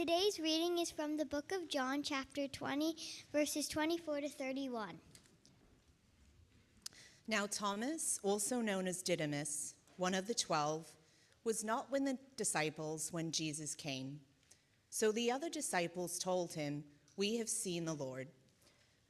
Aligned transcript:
Today's 0.00 0.40
reading 0.40 0.78
is 0.78 0.90
from 0.90 1.18
the 1.18 1.26
book 1.26 1.52
of 1.52 1.68
John, 1.68 2.02
chapter 2.02 2.48
20, 2.48 2.96
verses 3.34 3.68
24 3.68 4.22
to 4.22 4.30
31. 4.30 4.94
Now, 7.28 7.46
Thomas, 7.46 8.18
also 8.22 8.62
known 8.62 8.86
as 8.88 9.02
Didymus, 9.02 9.74
one 9.98 10.14
of 10.14 10.26
the 10.26 10.32
twelve, 10.32 10.86
was 11.44 11.62
not 11.62 11.92
with 11.92 12.06
the 12.06 12.16
disciples 12.38 13.12
when 13.12 13.30
Jesus 13.30 13.74
came. 13.74 14.20
So 14.88 15.12
the 15.12 15.30
other 15.30 15.50
disciples 15.50 16.18
told 16.18 16.54
him, 16.54 16.82
We 17.18 17.36
have 17.36 17.50
seen 17.50 17.84
the 17.84 17.92
Lord. 17.92 18.28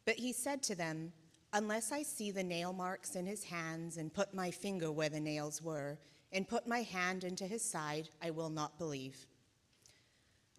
But 0.05 0.17
he 0.17 0.33
said 0.33 0.61
to 0.65 0.75
them, 0.75 1.13
Unless 1.53 1.93
I 1.93 2.03
see 2.03 2.33
the 2.33 2.43
nail 2.43 2.73
marks 2.73 3.15
in 3.15 3.27
his 3.27 3.45
hands 3.45 3.97
and 3.97 4.13
put 4.13 4.35
my 4.35 4.51
finger 4.51 4.91
where 4.91 5.09
the 5.09 5.21
nails 5.21 5.63
were, 5.63 6.01
and 6.33 6.49
put 6.49 6.67
my 6.67 6.83
hand 6.83 7.23
into 7.23 7.45
his 7.45 7.63
side, 7.63 8.09
I 8.21 8.31
will 8.31 8.51
not 8.51 8.77
believe. 8.77 9.29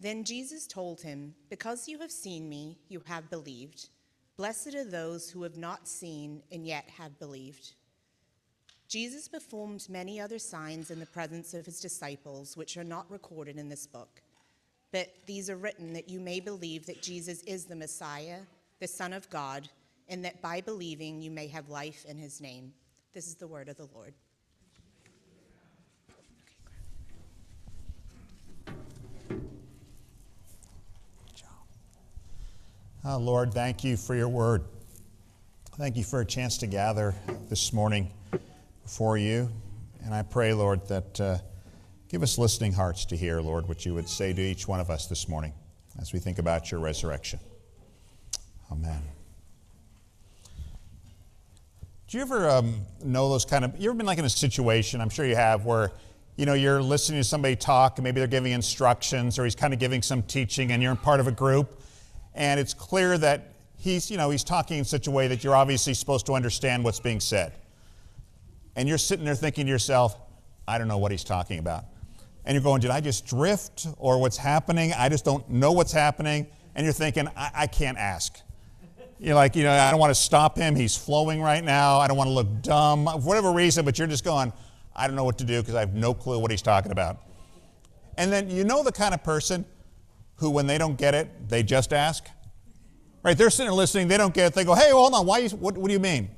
Then 0.00 0.24
Jesus 0.24 0.66
told 0.66 1.00
him, 1.00 1.34
Because 1.48 1.88
you 1.88 1.98
have 2.00 2.10
seen 2.10 2.48
me, 2.48 2.78
you 2.88 3.02
have 3.06 3.30
believed. 3.30 3.88
Blessed 4.36 4.74
are 4.74 4.84
those 4.84 5.30
who 5.30 5.42
have 5.44 5.56
not 5.56 5.86
seen 5.86 6.42
and 6.50 6.66
yet 6.66 6.88
have 6.98 7.18
believed. 7.18 7.74
Jesus 8.88 9.28
performed 9.28 9.86
many 9.88 10.20
other 10.20 10.38
signs 10.38 10.90
in 10.90 11.00
the 11.00 11.06
presence 11.06 11.54
of 11.54 11.66
his 11.66 11.80
disciples, 11.80 12.56
which 12.56 12.76
are 12.76 12.84
not 12.84 13.10
recorded 13.10 13.56
in 13.56 13.68
this 13.68 13.86
book. 13.86 14.20
But 14.92 15.08
these 15.26 15.48
are 15.50 15.56
written 15.56 15.92
that 15.94 16.08
you 16.08 16.20
may 16.20 16.38
believe 16.38 16.86
that 16.86 17.02
Jesus 17.02 17.42
is 17.42 17.64
the 17.64 17.74
Messiah, 17.74 18.40
the 18.80 18.86
Son 18.86 19.12
of 19.12 19.28
God, 19.30 19.68
and 20.08 20.24
that 20.24 20.42
by 20.42 20.60
believing 20.60 21.22
you 21.22 21.30
may 21.30 21.48
have 21.48 21.68
life 21.68 22.04
in 22.08 22.18
his 22.18 22.40
name. 22.40 22.72
This 23.12 23.26
is 23.26 23.36
the 23.36 23.48
word 23.48 23.68
of 23.68 23.76
the 23.76 23.88
Lord. 23.94 24.14
Oh, 33.06 33.18
Lord, 33.18 33.52
thank 33.52 33.84
you 33.84 33.98
for 33.98 34.14
your 34.14 34.30
word. 34.30 34.64
Thank 35.76 35.94
you 35.98 36.02
for 36.02 36.22
a 36.22 36.24
chance 36.24 36.56
to 36.58 36.66
gather 36.66 37.14
this 37.50 37.70
morning 37.70 38.10
before 38.82 39.18
you. 39.18 39.50
And 40.02 40.14
I 40.14 40.22
pray, 40.22 40.54
Lord, 40.54 40.88
that 40.88 41.20
uh, 41.20 41.36
give 42.08 42.22
us 42.22 42.38
listening 42.38 42.72
hearts 42.72 43.04
to 43.06 43.16
hear, 43.16 43.42
Lord, 43.42 43.68
what 43.68 43.84
you 43.84 43.92
would 43.92 44.08
say 44.08 44.32
to 44.32 44.40
each 44.40 44.66
one 44.66 44.80
of 44.80 44.88
us 44.88 45.06
this 45.06 45.28
morning 45.28 45.52
as 46.00 46.14
we 46.14 46.18
think 46.18 46.38
about 46.38 46.70
your 46.70 46.80
resurrection. 46.80 47.40
Amen. 48.72 49.02
Do 52.08 52.16
you 52.16 52.22
ever 52.22 52.48
um, 52.48 52.80
know 53.04 53.28
those 53.28 53.44
kind 53.44 53.66
of, 53.66 53.78
you 53.78 53.90
ever 53.90 53.98
been 53.98 54.06
like 54.06 54.18
in 54.18 54.24
a 54.24 54.30
situation, 54.30 55.02
I'm 55.02 55.10
sure 55.10 55.26
you 55.26 55.36
have, 55.36 55.66
where 55.66 55.92
you 56.36 56.46
know, 56.46 56.54
you're 56.54 56.80
listening 56.80 57.20
to 57.20 57.24
somebody 57.24 57.54
talk 57.54 57.98
and 57.98 58.04
maybe 58.04 58.20
they're 58.20 58.26
giving 58.28 58.52
instructions 58.52 59.38
or 59.38 59.44
he's 59.44 59.54
kind 59.54 59.74
of 59.74 59.78
giving 59.78 60.00
some 60.00 60.22
teaching 60.22 60.72
and 60.72 60.82
you're 60.82 60.94
part 60.94 61.20
of 61.20 61.26
a 61.26 61.32
group 61.32 61.82
and 62.34 62.58
it's 62.58 62.74
clear 62.74 63.16
that 63.18 63.54
he's, 63.76 64.10
you 64.10 64.16
know, 64.16 64.30
he's 64.30 64.44
talking 64.44 64.78
in 64.78 64.84
such 64.84 65.06
a 65.06 65.10
way 65.10 65.28
that 65.28 65.44
you're 65.44 65.54
obviously 65.54 65.94
supposed 65.94 66.26
to 66.26 66.32
understand 66.34 66.84
what's 66.84 67.00
being 67.00 67.20
said. 67.20 67.52
And 68.76 68.88
you're 68.88 68.98
sitting 68.98 69.24
there 69.24 69.34
thinking 69.34 69.66
to 69.66 69.70
yourself, 69.70 70.16
I 70.66 70.78
don't 70.78 70.88
know 70.88 70.98
what 70.98 71.12
he's 71.12 71.24
talking 71.24 71.58
about. 71.58 71.84
And 72.44 72.54
you're 72.54 72.62
going, 72.62 72.80
did 72.80 72.90
I 72.90 73.00
just 73.00 73.26
drift 73.26 73.86
or 73.98 74.18
what's 74.18 74.36
happening? 74.36 74.92
I 74.96 75.08
just 75.08 75.24
don't 75.24 75.48
know 75.48 75.72
what's 75.72 75.92
happening. 75.92 76.46
And 76.74 76.84
you're 76.84 76.92
thinking, 76.92 77.28
I, 77.36 77.50
I 77.54 77.66
can't 77.66 77.96
ask. 77.96 78.38
You're 79.20 79.36
like, 79.36 79.54
you 79.54 79.62
know, 79.62 79.72
I 79.72 79.90
don't 79.90 80.00
want 80.00 80.10
to 80.10 80.20
stop 80.20 80.58
him. 80.58 80.74
He's 80.74 80.96
flowing 80.96 81.40
right 81.40 81.62
now. 81.62 81.98
I 81.98 82.08
don't 82.08 82.16
want 82.16 82.28
to 82.28 82.34
look 82.34 82.62
dumb, 82.62 83.06
for 83.06 83.20
whatever 83.20 83.52
reason, 83.52 83.84
but 83.84 83.98
you're 83.98 84.08
just 84.08 84.24
going, 84.24 84.52
I 84.94 85.06
don't 85.06 85.16
know 85.16 85.24
what 85.24 85.38
to 85.38 85.44
do 85.44 85.60
because 85.60 85.74
I 85.74 85.80
have 85.80 85.94
no 85.94 86.12
clue 86.12 86.38
what 86.38 86.50
he's 86.50 86.62
talking 86.62 86.92
about. 86.92 87.18
And 88.16 88.32
then 88.32 88.50
you 88.50 88.64
know 88.64 88.82
the 88.82 88.92
kind 88.92 89.14
of 89.14 89.22
person 89.22 89.64
who, 90.36 90.50
when 90.50 90.66
they 90.66 90.78
don't 90.78 90.96
get 90.96 91.14
it, 91.14 91.48
they 91.48 91.62
just 91.62 91.92
ask. 91.92 92.26
Right? 93.22 93.36
They're 93.36 93.50
sitting 93.50 93.66
there 93.66 93.74
listening, 93.74 94.08
they 94.08 94.18
don't 94.18 94.34
get 94.34 94.48
it, 94.48 94.54
they 94.54 94.64
go, 94.64 94.74
hey, 94.74 94.90
hold 94.90 95.14
on, 95.14 95.26
why 95.26 95.48
what, 95.48 95.76
what 95.76 95.86
do 95.86 95.92
you 95.92 96.00
mean? 96.00 96.28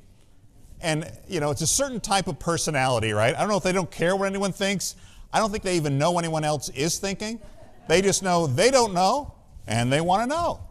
And, 0.79 1.11
you 1.27 1.39
know, 1.39 1.51
it's 1.51 1.61
a 1.61 1.67
certain 1.67 1.99
type 1.99 2.27
of 2.27 2.39
personality, 2.39 3.11
right? 3.11 3.35
I 3.35 3.39
don't 3.39 3.49
know 3.49 3.57
if 3.57 3.63
they 3.63 3.71
don't 3.71 3.89
care 3.89 4.15
what 4.15 4.27
anyone 4.27 4.51
thinks. 4.51 4.95
I 5.33 5.39
don't 5.39 5.51
think 5.51 5.63
they 5.63 5.75
even 5.75 5.97
know 5.97 6.19
anyone 6.19 6.43
else 6.43 6.69
is 6.69 6.99
thinking. 6.99 7.39
They 7.87 8.01
just 8.01 8.23
know 8.23 8.47
they 8.47 8.69
don't 8.69 8.93
know 8.93 9.33
and 9.65 9.91
they 9.91 10.01
want 10.01 10.23
to 10.23 10.27
know. 10.27 10.61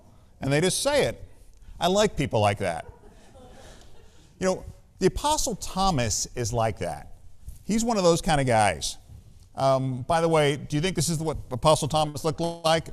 And 0.41 0.53
they 0.53 0.61
just 0.61 0.83
say 0.83 1.05
it. 1.05 1.23
I 1.81 1.89
like 1.89 2.17
people 2.17 2.41
like 2.41 2.59
that. 2.59 2.87
You 4.39 4.47
know, 4.47 4.65
the 4.99 5.07
Apostle 5.07 5.57
Thomas 5.57 6.27
is 6.35 6.53
like 6.53 6.79
that. 6.79 7.13
He's 7.65 7.85
one 7.85 7.97
of 7.97 8.05
those 8.05 8.23
kind 8.23 8.41
of 8.41 8.47
guys. 8.47 8.99
Um, 9.55 10.03
by 10.03 10.21
the 10.21 10.29
way, 10.29 10.57
do 10.57 10.77
you 10.77 10.83
think 10.83 10.95
this 10.95 11.09
is 11.09 11.19
what 11.19 11.39
Apostle 11.51 11.89
Thomas 11.89 12.25
looked 12.25 12.41
like? 12.41 12.89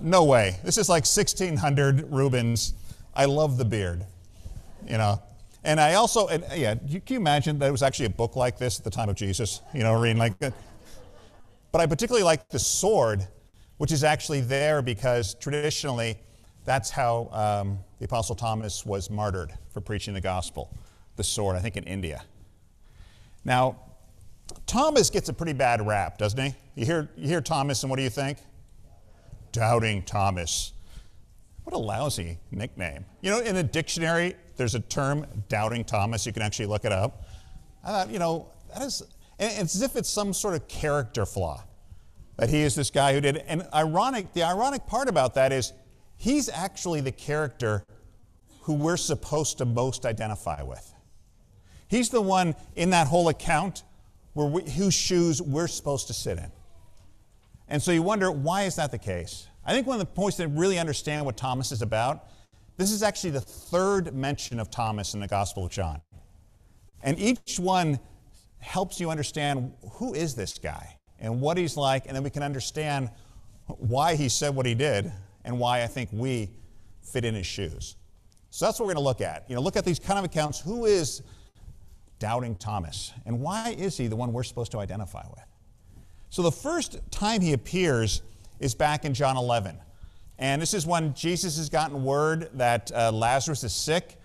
No 0.00 0.24
way. 0.24 0.58
This 0.64 0.78
is 0.78 0.88
like 0.88 1.04
1600 1.04 2.12
Rubens. 2.12 2.74
I 3.14 3.24
love 3.24 3.58
the 3.58 3.64
beard, 3.64 4.04
you 4.86 4.98
know. 4.98 5.20
And 5.64 5.80
I 5.80 5.94
also, 5.94 6.28
and 6.28 6.44
yeah, 6.54 6.74
can 6.76 7.02
you 7.08 7.16
imagine 7.16 7.58
that 7.58 7.68
it 7.68 7.72
was 7.72 7.82
actually 7.82 8.06
a 8.06 8.10
book 8.10 8.36
like 8.36 8.58
this 8.58 8.78
at 8.78 8.84
the 8.84 8.90
time 8.90 9.08
of 9.08 9.16
Jesus? 9.16 9.60
You 9.74 9.82
know, 9.82 10.00
reading 10.00 10.18
like 10.18 10.38
that. 10.38 10.54
But 11.72 11.80
I 11.80 11.86
particularly 11.86 12.24
like 12.24 12.48
the 12.48 12.58
sword, 12.58 13.26
which 13.78 13.92
is 13.92 14.04
actually 14.04 14.40
there 14.40 14.82
because 14.82 15.34
traditionally 15.34 16.18
that's 16.64 16.90
how 16.90 17.28
um, 17.32 17.78
the 17.98 18.04
Apostle 18.04 18.34
Thomas 18.34 18.86
was 18.86 19.10
martyred 19.10 19.52
for 19.70 19.80
preaching 19.80 20.14
the 20.14 20.20
gospel. 20.20 20.70
The 21.16 21.24
sword, 21.24 21.56
I 21.56 21.60
think 21.60 21.76
in 21.76 21.84
India. 21.84 22.22
Now, 23.44 23.80
Thomas 24.66 25.10
gets 25.10 25.28
a 25.28 25.32
pretty 25.32 25.52
bad 25.52 25.84
rap, 25.86 26.18
doesn't 26.18 26.40
he? 26.40 26.54
You 26.74 26.86
hear, 26.86 27.08
you 27.16 27.26
hear 27.26 27.40
Thomas, 27.40 27.82
and 27.82 27.90
what 27.90 27.96
do 27.96 28.02
you 28.02 28.10
think? 28.10 28.38
Doubting 29.52 30.02
Thomas. 30.02 30.72
What 31.64 31.74
a 31.74 31.78
lousy 31.78 32.38
nickname. 32.50 33.04
You 33.20 33.30
know, 33.30 33.40
in 33.40 33.56
a 33.56 33.62
dictionary, 33.62 34.34
there's 34.56 34.74
a 34.74 34.80
term, 34.80 35.26
doubting 35.48 35.84
Thomas. 35.84 36.24
You 36.24 36.32
can 36.32 36.42
actually 36.42 36.66
look 36.66 36.84
it 36.84 36.92
up. 36.92 37.24
I 37.84 37.88
thought, 37.88 38.10
you 38.10 38.18
know, 38.18 38.48
that 38.72 38.82
is, 38.82 39.02
it's 39.38 39.74
as 39.74 39.82
if 39.82 39.96
it's 39.96 40.08
some 40.08 40.32
sort 40.32 40.54
of 40.54 40.66
character 40.68 41.26
flaw 41.26 41.62
that 42.38 42.48
he 42.48 42.62
is 42.62 42.74
this 42.74 42.90
guy 42.90 43.12
who 43.12 43.20
did. 43.20 43.36
And 43.36 43.66
ironic, 43.74 44.32
the 44.32 44.44
ironic 44.44 44.86
part 44.86 45.08
about 45.08 45.34
that 45.34 45.52
is 45.52 45.72
he's 46.16 46.48
actually 46.48 47.00
the 47.00 47.12
character 47.12 47.84
who 48.62 48.74
we're 48.74 48.96
supposed 48.96 49.58
to 49.58 49.64
most 49.64 50.06
identify 50.06 50.62
with. 50.62 50.94
He's 51.88 52.10
the 52.10 52.20
one 52.20 52.54
in 52.76 52.90
that 52.90 53.06
whole 53.08 53.28
account 53.28 53.82
where 54.34 54.46
we, 54.46 54.70
whose 54.70 54.94
shoes 54.94 55.42
we're 55.42 55.68
supposed 55.68 56.06
to 56.06 56.14
sit 56.14 56.38
in. 56.38 56.50
And 57.68 57.82
so 57.82 57.92
you 57.92 58.02
wonder, 58.02 58.30
why 58.30 58.62
is 58.62 58.76
that 58.76 58.90
the 58.90 58.98
case? 58.98 59.46
I 59.64 59.72
think 59.72 59.86
one 59.86 60.00
of 60.00 60.00
the 60.00 60.12
points 60.12 60.38
to 60.38 60.48
really 60.48 60.78
understand 60.78 61.26
what 61.26 61.36
Thomas 61.36 61.72
is 61.72 61.82
about, 61.82 62.26
this 62.76 62.90
is 62.90 63.02
actually 63.02 63.30
the 63.30 63.40
third 63.40 64.14
mention 64.14 64.58
of 64.58 64.70
Thomas 64.70 65.14
in 65.14 65.20
the 65.20 65.28
Gospel 65.28 65.66
of 65.66 65.70
John. 65.70 66.00
And 67.02 67.18
each 67.18 67.58
one 67.58 67.98
helps 68.58 68.98
you 69.00 69.10
understand 69.10 69.72
who 69.92 70.14
is 70.14 70.34
this 70.34 70.58
guy 70.58 70.96
and 71.20 71.40
what 71.40 71.56
he's 71.56 71.76
like, 71.76 72.06
and 72.06 72.16
then 72.16 72.22
we 72.22 72.30
can 72.30 72.42
understand 72.42 73.10
why 73.66 74.14
he 74.14 74.28
said 74.28 74.54
what 74.54 74.64
he 74.64 74.74
did 74.74 75.12
and 75.44 75.58
why 75.58 75.82
I 75.82 75.86
think 75.86 76.08
we 76.12 76.50
fit 77.02 77.24
in 77.24 77.34
his 77.34 77.46
shoes. 77.46 77.96
So 78.50 78.64
that's 78.64 78.80
what 78.80 78.86
we're 78.86 78.94
going 78.94 79.02
to 79.02 79.08
look 79.08 79.20
at. 79.20 79.44
You 79.48 79.56
know, 79.56 79.60
look 79.60 79.76
at 79.76 79.84
these 79.84 79.98
kind 79.98 80.18
of 80.18 80.24
accounts. 80.24 80.60
Who 80.60 80.86
is 80.86 81.22
doubting 82.18 82.56
Thomas? 82.56 83.12
And 83.26 83.40
why 83.40 83.74
is 83.78 83.96
he 83.96 84.06
the 84.06 84.16
one 84.16 84.32
we're 84.32 84.42
supposed 84.42 84.72
to 84.72 84.78
identify 84.78 85.26
with? 85.28 85.44
So 86.30 86.42
the 86.42 86.52
first 86.52 86.98
time 87.10 87.40
he 87.40 87.52
appears 87.52 88.22
is 88.60 88.74
back 88.74 89.04
in 89.04 89.14
John 89.14 89.36
11. 89.36 89.78
And 90.38 90.62
this 90.62 90.74
is 90.74 90.86
when 90.86 91.14
Jesus 91.14 91.56
has 91.56 91.68
gotten 91.68 92.04
word 92.04 92.50
that 92.54 92.92
uh, 92.94 93.10
Lazarus 93.12 93.64
is 93.64 93.72
sick, 93.72 94.16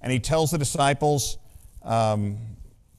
and 0.00 0.10
he 0.10 0.18
tells 0.18 0.50
the 0.50 0.58
disciples, 0.58 1.38
um, 1.82 2.38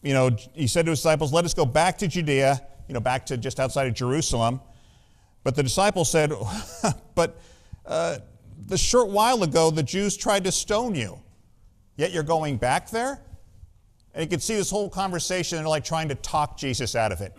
you 0.04 0.14
know, 0.14 0.30
he 0.54 0.68
said 0.68 0.86
to 0.86 0.92
his 0.92 1.00
disciples, 1.00 1.34
Let 1.34 1.44
us 1.44 1.54
go 1.54 1.66
back 1.66 1.98
to 2.00 2.08
Judea, 2.08 2.62
you 2.88 2.94
know, 2.94 3.00
back 3.00 3.26
to 3.28 3.38
just 3.38 3.60
outside 3.60 3.88
of 3.88 3.94
Jerusalem. 3.94 4.62
But 5.44 5.56
the 5.56 5.64
disciples 5.64 6.10
said, 6.10 6.32
But 7.16 7.42
uh, 7.86 8.20
the 8.68 8.78
short 8.78 9.10
while 9.10 9.44
ago, 9.44 9.70
the 9.72 9.84
Jews 9.84 10.16
tried 10.16 10.44
to 10.46 10.52
stone 10.52 10.96
you, 10.96 11.20
yet 11.98 12.12
you're 12.12 12.24
going 12.24 12.58
back 12.58 12.90
there? 12.90 13.20
And 14.14 14.24
you 14.24 14.30
can 14.30 14.40
see 14.40 14.56
this 14.56 14.70
whole 14.70 14.90
conversation, 14.90 15.58
they're 15.58 15.68
like 15.68 15.84
trying 15.86 16.10
to 16.10 16.16
talk 16.16 16.58
Jesus 16.58 16.96
out 16.96 17.12
of 17.12 17.22
it. 17.22 17.36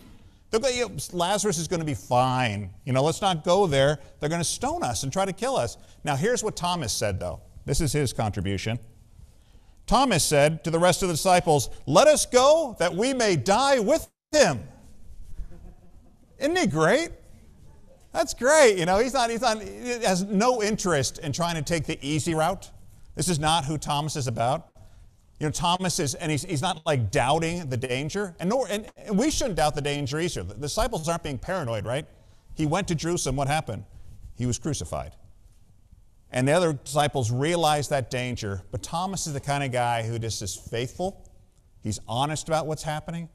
Lazarus 0.52 1.58
is 1.58 1.66
going 1.66 1.80
to 1.80 1.86
be 1.86 1.94
fine. 1.94 2.70
You 2.84 2.92
know, 2.92 3.02
let's 3.02 3.22
not 3.22 3.42
go 3.44 3.66
there. 3.66 3.98
They're 4.20 4.28
going 4.28 4.40
to 4.40 4.44
stone 4.44 4.82
us 4.82 5.02
and 5.02 5.12
try 5.12 5.24
to 5.24 5.32
kill 5.32 5.56
us. 5.56 5.78
Now, 6.04 6.14
here's 6.14 6.44
what 6.44 6.56
Thomas 6.56 6.92
said, 6.92 7.18
though. 7.18 7.40
This 7.64 7.80
is 7.80 7.92
his 7.92 8.12
contribution. 8.12 8.78
Thomas 9.86 10.24
said 10.24 10.62
to 10.64 10.70
the 10.70 10.78
rest 10.78 11.02
of 11.02 11.08
the 11.08 11.14
disciples, 11.14 11.70
Let 11.86 12.06
us 12.06 12.26
go 12.26 12.76
that 12.78 12.94
we 12.94 13.14
may 13.14 13.36
die 13.36 13.78
with 13.78 14.08
him. 14.30 14.60
Isn't 16.38 16.56
he 16.56 16.66
great? 16.66 17.10
That's 18.12 18.34
great. 18.34 18.76
You 18.76 18.84
know, 18.84 18.98
he's 18.98 19.14
not, 19.14 19.30
he's 19.30 19.40
not, 19.40 19.62
he 19.62 20.02
has 20.04 20.24
no 20.24 20.62
interest 20.62 21.18
in 21.18 21.32
trying 21.32 21.54
to 21.54 21.62
take 21.62 21.86
the 21.86 21.98
easy 22.06 22.34
route. 22.34 22.70
This 23.14 23.28
is 23.28 23.38
not 23.38 23.64
who 23.64 23.78
Thomas 23.78 24.16
is 24.16 24.26
about. 24.26 24.71
You 25.38 25.46
know, 25.46 25.50
Thomas 25.50 25.98
is, 25.98 26.14
and 26.14 26.30
he's, 26.30 26.44
he's 26.44 26.62
not 26.62 26.86
like 26.86 27.10
doubting 27.10 27.68
the 27.68 27.76
danger. 27.76 28.34
And, 28.38 28.50
nor, 28.50 28.68
and, 28.68 28.86
and 28.96 29.18
we 29.18 29.30
shouldn't 29.30 29.56
doubt 29.56 29.74
the 29.74 29.80
danger 29.80 30.20
either. 30.20 30.42
The 30.44 30.54
disciples 30.54 31.08
aren't 31.08 31.24
being 31.24 31.38
paranoid, 31.38 31.84
right? 31.84 32.06
He 32.54 32.66
went 32.66 32.88
to 32.88 32.94
Jerusalem. 32.94 33.36
What 33.36 33.48
happened? 33.48 33.84
He 34.36 34.46
was 34.46 34.58
crucified. 34.58 35.16
And 36.30 36.48
the 36.48 36.52
other 36.52 36.72
disciples 36.72 37.30
realized 37.30 37.90
that 37.90 38.10
danger. 38.10 38.62
But 38.70 38.82
Thomas 38.82 39.26
is 39.26 39.32
the 39.34 39.40
kind 39.40 39.62
of 39.62 39.72
guy 39.72 40.02
who 40.02 40.18
just 40.18 40.40
is 40.42 40.54
faithful. 40.54 41.28
He's 41.82 41.98
honest 42.08 42.48
about 42.48 42.66
what's 42.66 42.82
happening. 42.82 43.28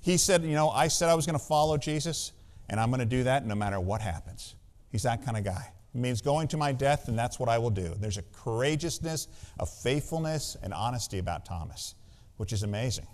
He 0.00 0.16
said, 0.16 0.42
You 0.44 0.52
know, 0.54 0.70
I 0.70 0.88
said 0.88 1.08
I 1.08 1.14
was 1.14 1.26
going 1.26 1.38
to 1.38 1.44
follow 1.44 1.76
Jesus, 1.76 2.32
and 2.70 2.80
I'm 2.80 2.88
going 2.90 3.00
to 3.00 3.06
do 3.06 3.24
that 3.24 3.44
no 3.44 3.54
matter 3.54 3.80
what 3.80 4.00
happens. 4.00 4.54
He's 4.90 5.02
that 5.02 5.24
kind 5.24 5.36
of 5.36 5.44
guy. 5.44 5.72
It 5.94 6.00
means 6.00 6.20
going 6.20 6.48
to 6.48 6.56
my 6.56 6.72
death, 6.72 7.08
and 7.08 7.18
that's 7.18 7.38
what 7.38 7.48
I 7.48 7.58
will 7.58 7.70
do. 7.70 7.94
There's 7.98 8.18
a 8.18 8.22
courageousness, 8.22 9.28
a 9.58 9.66
faithfulness, 9.66 10.56
and 10.62 10.74
honesty 10.74 11.18
about 11.18 11.46
Thomas, 11.46 11.94
which 12.36 12.52
is 12.52 12.62
amazing. 12.62 13.06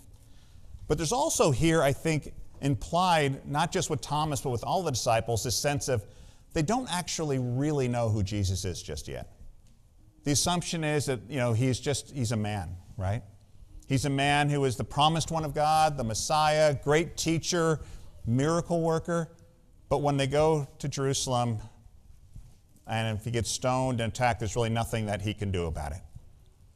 But 0.87 0.97
there's 0.97 1.13
also 1.13 1.51
here, 1.51 1.81
I 1.81 1.93
think, 1.93 2.33
implied, 2.61 3.47
not 3.47 3.71
just 3.71 3.89
with 3.89 4.01
Thomas, 4.01 4.41
but 4.41 4.49
with 4.49 4.63
all 4.63 4.83
the 4.83 4.91
disciples, 4.91 5.43
this 5.43 5.55
sense 5.55 5.87
of 5.87 6.05
they 6.53 6.61
don't 6.61 6.91
actually 6.91 7.39
really 7.39 7.87
know 7.87 8.09
who 8.09 8.23
Jesus 8.23 8.65
is 8.65 8.81
just 8.81 9.07
yet. 9.07 9.31
The 10.23 10.31
assumption 10.31 10.83
is 10.83 11.05
that, 11.05 11.19
you 11.29 11.37
know, 11.37 11.53
he's 11.53 11.79
just, 11.79 12.11
he's 12.11 12.31
a 12.31 12.37
man, 12.37 12.75
right? 12.97 13.23
He's 13.87 14.05
a 14.05 14.09
man 14.09 14.49
who 14.49 14.65
is 14.65 14.75
the 14.75 14.83
promised 14.83 15.31
one 15.31 15.45
of 15.45 15.53
God, 15.53 15.97
the 15.97 16.03
Messiah, 16.03 16.75
great 16.83 17.17
teacher, 17.17 17.79
miracle 18.25 18.81
worker. 18.81 19.29
But 19.89 20.01
when 20.01 20.17
they 20.17 20.27
go 20.27 20.67
to 20.79 20.87
Jerusalem, 20.87 21.59
and 22.87 23.17
if 23.17 23.25
he 23.25 23.31
gets 23.31 23.49
stoned 23.49 24.01
and 24.01 24.11
attacked, 24.11 24.39
there's 24.39 24.55
really 24.55 24.69
nothing 24.69 25.05
that 25.07 25.21
he 25.21 25.33
can 25.33 25.51
do 25.51 25.65
about 25.65 25.91
it. 25.91 26.01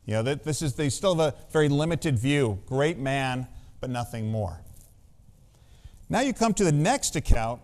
You 0.06 0.16
know, 0.16 0.24
this 0.24 0.62
is, 0.62 0.74
they 0.74 0.90
still 0.90 1.16
have 1.16 1.34
a 1.34 1.52
very 1.52 1.70
limited 1.70 2.18
view. 2.18 2.60
Great 2.66 2.98
man, 2.98 3.48
but 3.80 3.90
nothing 3.90 4.32
more. 4.32 4.60
Now 6.10 6.22
you 6.22 6.34
come 6.34 6.54
to 6.56 6.64
the 6.64 6.72
next 6.72 7.16
account, 7.16 7.62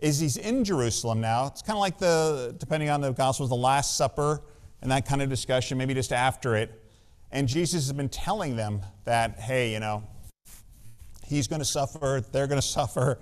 is 0.00 0.18
he's 0.18 0.36
in 0.36 0.64
Jerusalem 0.64 1.20
now. 1.20 1.46
It's 1.46 1.62
kind 1.62 1.76
of 1.76 1.80
like 1.80 1.98
the, 1.98 2.54
depending 2.58 2.88
on 2.90 3.00
the 3.00 3.12
Gospels, 3.12 3.50
the 3.50 3.54
Last 3.54 3.96
Supper 3.96 4.42
and 4.82 4.90
that 4.90 5.06
kind 5.06 5.20
of 5.22 5.28
discussion, 5.28 5.78
maybe 5.78 5.94
just 5.94 6.12
after 6.12 6.56
it. 6.56 6.82
And 7.30 7.46
Jesus 7.46 7.86
has 7.86 7.92
been 7.92 8.08
telling 8.08 8.56
them 8.56 8.80
that, 9.04 9.38
hey, 9.38 9.72
you 9.72 9.80
know, 9.80 10.02
he's 11.26 11.46
going 11.46 11.60
to 11.60 11.66
suffer, 11.66 12.22
they're 12.32 12.46
going 12.46 12.60
to 12.60 12.66
suffer, 12.66 13.18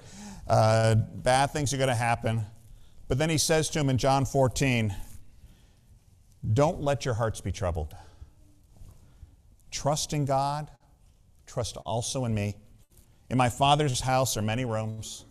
uh, 0.46 0.94
bad 0.94 1.50
things 1.50 1.74
are 1.74 1.76
going 1.76 1.88
to 1.88 1.94
happen. 1.94 2.42
But 3.08 3.16
then 3.16 3.30
he 3.30 3.38
says 3.38 3.70
to 3.70 3.80
him 3.80 3.88
in 3.88 3.96
John 3.96 4.26
14, 4.26 4.94
don't 6.52 6.82
let 6.82 7.04
your 7.04 7.14
hearts 7.14 7.40
be 7.40 7.50
troubled. 7.50 7.96
Trust 9.70 10.12
in 10.12 10.24
God, 10.24 10.70
trust 11.46 11.78
also 11.78 12.26
in 12.26 12.34
me. 12.34 12.54
In 13.30 13.38
my 13.38 13.48
Father's 13.48 14.00
house 14.00 14.36
are 14.36 14.42
many 14.42 14.64
rooms. 14.64 15.24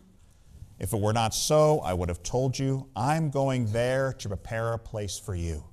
If 0.79 0.93
it 0.93 0.99
were 0.99 1.13
not 1.13 1.33
so, 1.33 1.79
I 1.79 1.93
would 1.93 2.09
have 2.09 2.21
told 2.21 2.57
you, 2.57 2.87
I'm 2.95 3.29
going 3.29 3.71
there 3.71 4.13
to 4.13 4.27
prepare 4.27 4.73
a 4.73 4.79
place 4.79 5.17
for 5.17 5.35
you. 5.35 5.63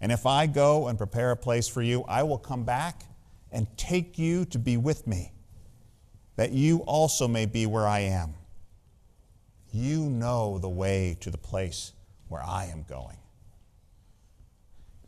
And 0.00 0.10
if 0.10 0.26
I 0.26 0.46
go 0.46 0.88
and 0.88 0.96
prepare 0.98 1.30
a 1.30 1.36
place 1.36 1.68
for 1.68 1.82
you, 1.82 2.04
I 2.08 2.22
will 2.22 2.38
come 2.38 2.64
back 2.64 3.04
and 3.50 3.66
take 3.76 4.18
you 4.18 4.44
to 4.46 4.58
be 4.58 4.76
with 4.76 5.06
me, 5.06 5.32
that 6.36 6.52
you 6.52 6.78
also 6.78 7.28
may 7.28 7.46
be 7.46 7.66
where 7.66 7.86
I 7.86 8.00
am. 8.00 8.34
You 9.72 10.02
know 10.10 10.58
the 10.58 10.68
way 10.68 11.16
to 11.20 11.30
the 11.30 11.38
place 11.38 11.92
where 12.28 12.42
I 12.42 12.66
am 12.66 12.84
going. 12.88 13.16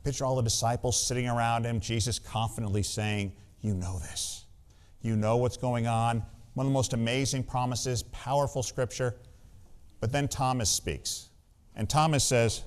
Picture 0.05 0.25
all 0.25 0.37
the 0.37 0.43
disciples 0.43 1.01
sitting 1.01 1.29
around 1.29 1.65
him, 1.65 1.81
Jesus 1.81 2.19
confidently 2.19 2.83
saying, 2.83 3.33
You 3.61 3.75
know 3.75 3.99
this. 3.99 4.47
You 5.03 5.17
know 5.17 5.37
what's 5.37 5.59
going 5.59 5.87
on. 5.87 6.23
One 6.55 6.67
of 6.67 6.71
the 6.71 6.75
most 6.75 6.95
amazing 6.95 7.45
promises, 7.45 8.03
powerful 8.05 8.63
scripture. 8.63 9.17
But 10.01 10.13
then 10.13 10.29
Thomas 10.29 10.71
speaks. 10.71 11.29
And 11.77 11.89
Thomas 11.89 12.25
says, 12.25 12.63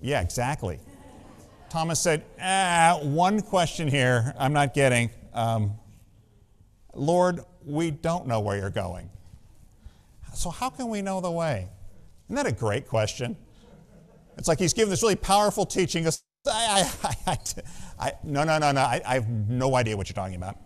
Yeah, 0.00 0.22
exactly. 0.22 0.78
Thomas 1.68 2.00
said, 2.00 2.24
ah, 2.40 3.00
One 3.02 3.42
question 3.42 3.86
here 3.86 4.34
I'm 4.38 4.54
not 4.54 4.72
getting. 4.72 5.10
Um, 5.34 5.72
Lord, 6.94 7.40
we 7.64 7.90
don't 7.90 8.26
know 8.26 8.40
where 8.40 8.56
you're 8.56 8.70
going. 8.70 9.10
So, 10.34 10.50
how 10.50 10.70
can 10.70 10.88
we 10.88 11.02
know 11.02 11.20
the 11.20 11.30
way? 11.30 11.68
Isn't 12.26 12.36
that 12.36 12.46
a 12.46 12.52
great 12.52 12.86
question? 12.86 13.36
It's 14.36 14.48
like 14.48 14.58
he's 14.58 14.72
giving 14.72 14.90
this 14.90 15.02
really 15.02 15.16
powerful 15.16 15.66
teaching. 15.66 16.06
I, 16.46 16.90
I, 17.26 17.38
I, 17.98 18.12
no, 18.22 18.44
no, 18.44 18.58
no, 18.58 18.70
no. 18.72 18.80
I 18.80 19.14
have 19.14 19.28
no 19.28 19.74
idea 19.74 19.96
what 19.96 20.08
you're 20.08 20.14
talking 20.14 20.36
about 20.36 20.56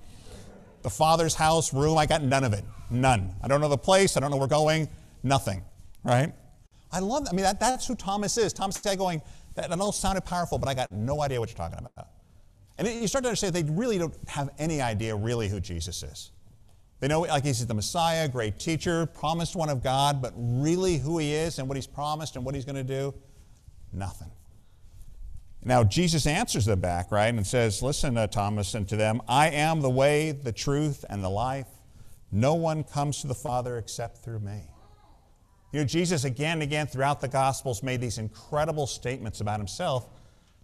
the 0.82 0.90
Father's 0.90 1.34
house, 1.34 1.72
room. 1.72 1.96
I 1.96 2.06
got 2.06 2.22
none 2.22 2.44
of 2.44 2.52
it. 2.52 2.64
None. 2.90 3.34
I 3.42 3.48
don't 3.48 3.60
know 3.60 3.68
the 3.68 3.78
place. 3.78 4.16
I 4.16 4.20
don't 4.20 4.30
know 4.30 4.36
where 4.36 4.46
we're 4.46 4.48
going. 4.48 4.88
Nothing. 5.22 5.62
Right? 6.04 6.32
I 6.90 6.98
love 6.98 7.24
that. 7.24 7.32
I 7.32 7.36
mean, 7.36 7.44
that, 7.44 7.60
that's 7.60 7.86
who 7.86 7.94
Thomas 7.94 8.36
is. 8.36 8.52
Thomas 8.52 8.84
is 8.84 8.96
going, 8.96 9.22
that, 9.54 9.70
that 9.70 9.80
all 9.80 9.92
sounded 9.92 10.24
powerful, 10.24 10.58
but 10.58 10.68
I 10.68 10.74
got 10.74 10.92
no 10.92 11.22
idea 11.22 11.40
what 11.40 11.48
you're 11.48 11.56
talking 11.56 11.78
about. 11.78 12.08
And 12.78 12.88
you 12.88 13.06
start 13.06 13.22
to 13.24 13.28
understand 13.28 13.54
they 13.54 13.62
really 13.62 13.98
don't 13.98 14.14
have 14.28 14.50
any 14.58 14.80
idea 14.80 15.14
really 15.14 15.48
who 15.48 15.60
Jesus 15.60 16.02
is. 16.02 16.32
They 17.02 17.08
know, 17.08 17.22
like 17.22 17.44
he's 17.44 17.66
the 17.66 17.74
Messiah, 17.74 18.28
great 18.28 18.60
teacher, 18.60 19.06
promised 19.06 19.56
one 19.56 19.68
of 19.68 19.82
God, 19.82 20.22
but 20.22 20.32
really 20.36 20.98
who 20.98 21.18
he 21.18 21.34
is 21.34 21.58
and 21.58 21.66
what 21.66 21.74
he's 21.74 21.86
promised 21.88 22.36
and 22.36 22.44
what 22.44 22.54
he's 22.54 22.64
going 22.64 22.76
to 22.76 22.84
do, 22.84 23.12
nothing. 23.92 24.30
Now, 25.64 25.82
Jesus 25.82 26.28
answers 26.28 26.66
them 26.66 26.78
back, 26.78 27.10
right, 27.10 27.34
and 27.34 27.44
says, 27.44 27.82
Listen, 27.82 28.16
uh, 28.16 28.28
Thomas, 28.28 28.74
and 28.74 28.88
to 28.88 28.94
them, 28.94 29.20
I 29.26 29.50
am 29.50 29.80
the 29.80 29.90
way, 29.90 30.30
the 30.30 30.52
truth, 30.52 31.04
and 31.10 31.24
the 31.24 31.28
life. 31.28 31.66
No 32.30 32.54
one 32.54 32.84
comes 32.84 33.20
to 33.22 33.26
the 33.26 33.34
Father 33.34 33.78
except 33.78 34.18
through 34.18 34.38
me. 34.38 34.62
You 35.72 35.80
know, 35.80 35.84
Jesus 35.84 36.22
again 36.22 36.58
and 36.58 36.62
again 36.62 36.86
throughout 36.86 37.20
the 37.20 37.26
Gospels 37.26 37.82
made 37.82 38.00
these 38.00 38.18
incredible 38.18 38.86
statements 38.86 39.40
about 39.40 39.58
himself, 39.58 40.08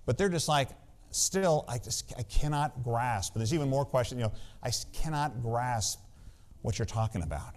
but 0.07 0.17
they're 0.17 0.29
just 0.29 0.47
like, 0.47 0.69
still, 1.11 1.65
I 1.67 1.79
just 1.79 2.15
I 2.17 2.23
cannot 2.23 2.85
grasp. 2.85 3.35
And 3.35 3.41
there's 3.41 3.55
even 3.55 3.69
more 3.69 3.85
questions, 3.85 4.21
you 4.21 4.27
know, 4.27 4.33
I 4.63 4.71
cannot 4.93 5.43
grasp 5.43 5.99
what 6.63 6.79
you're 6.79 6.87
talking 6.87 7.23
about 7.23 7.55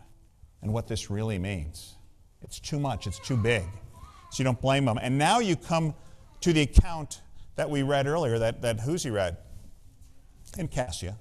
and 0.62 0.72
what 0.72 0.88
this 0.88 1.10
really 1.10 1.40
means. 1.40 1.96
It's 2.42 2.60
too 2.60 2.80
much, 2.80 3.08
it's 3.08 3.20
too 3.20 3.38
big. 3.38 3.64
So 4.32 4.42
you 4.42 4.46
don't 4.46 4.62
blame 4.62 4.86
them. 4.86 4.98
And 5.02 5.18
now 5.18 5.40
you 5.40 5.56
come 5.56 5.94
to 6.42 6.54
the 6.54 6.62
account 6.62 7.22
that 7.56 7.70
we 7.70 7.84
read 7.84 8.08
earlier, 8.08 8.40
that, 8.40 8.62
that 8.62 8.80
Huzi 8.80 9.14
read, 9.14 9.38
and 10.58 10.70
Cassia. 10.70 11.18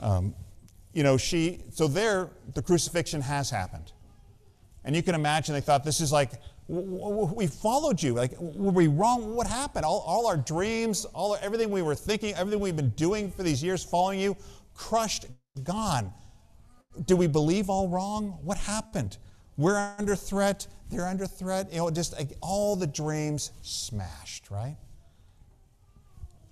Um, 0.00 0.34
you 0.92 1.02
know, 1.02 1.16
she, 1.16 1.62
so 1.72 1.86
there, 1.86 2.30
the 2.54 2.62
crucifixion 2.62 3.20
has 3.20 3.50
happened. 3.50 3.92
And 4.84 4.96
you 4.96 5.02
can 5.02 5.14
imagine 5.14 5.54
they 5.54 5.60
thought, 5.60 5.84
this 5.84 6.00
is 6.00 6.10
like, 6.10 6.32
we 6.68 7.46
followed 7.48 8.00
you. 8.02 8.14
Like, 8.14 8.32
were 8.38 8.70
we 8.70 8.86
wrong? 8.86 9.34
What 9.34 9.46
happened? 9.46 9.84
All, 9.84 10.00
all 10.06 10.26
our 10.26 10.36
dreams, 10.36 11.04
all 11.04 11.36
everything 11.42 11.70
we 11.70 11.82
were 11.82 11.96
thinking, 11.96 12.34
everything 12.34 12.60
we've 12.60 12.76
been 12.76 12.90
doing 12.90 13.30
for 13.30 13.42
these 13.42 13.62
years 13.62 13.84
following 13.84 14.20
you, 14.20 14.36
crushed, 14.74 15.26
gone. 15.64 16.12
Did 17.06 17.14
we 17.14 17.26
believe 17.26 17.70
all 17.70 17.88
wrong? 17.88 18.38
What 18.42 18.58
happened? 18.58 19.16
We're 19.56 19.94
under 19.98 20.16
threat. 20.16 20.66
They're 20.90 21.06
under 21.06 21.26
threat. 21.26 21.72
You 21.72 21.78
know, 21.78 21.90
just 21.90 22.12
like, 22.12 22.36
all 22.40 22.76
the 22.76 22.86
dreams 22.86 23.52
smashed, 23.62 24.50
right? 24.50 24.76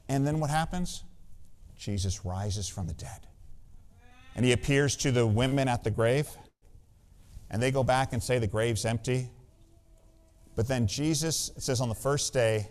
And 0.09 0.27
then 0.27 0.41
what 0.41 0.51
happens? 0.51 1.05
Jesus 1.77 2.25
rises 2.25 2.69
from 2.69 2.87
the 2.87 2.95
dead. 2.95 3.27
And 4.35 4.45
he 4.45 4.53
appears 4.53 4.97
to 4.97 5.11
the 5.11 5.27
women 5.27 5.69
at 5.69 5.85
the 5.85 5.91
grave. 5.91 6.29
And 7.51 7.63
they 7.63 7.71
go 7.71 7.83
back 7.83 8.13
and 8.13 8.23
say 8.23 8.39
the 8.39 8.47
grave's 8.47 8.85
empty. 8.85 9.31
But 10.55 10.69
then 10.69 10.87
Jesus, 10.87 11.51
it 11.57 11.63
says 11.63 11.81
on 11.81 11.89
the 11.89 11.95
first 11.95 12.33
day, 12.33 12.69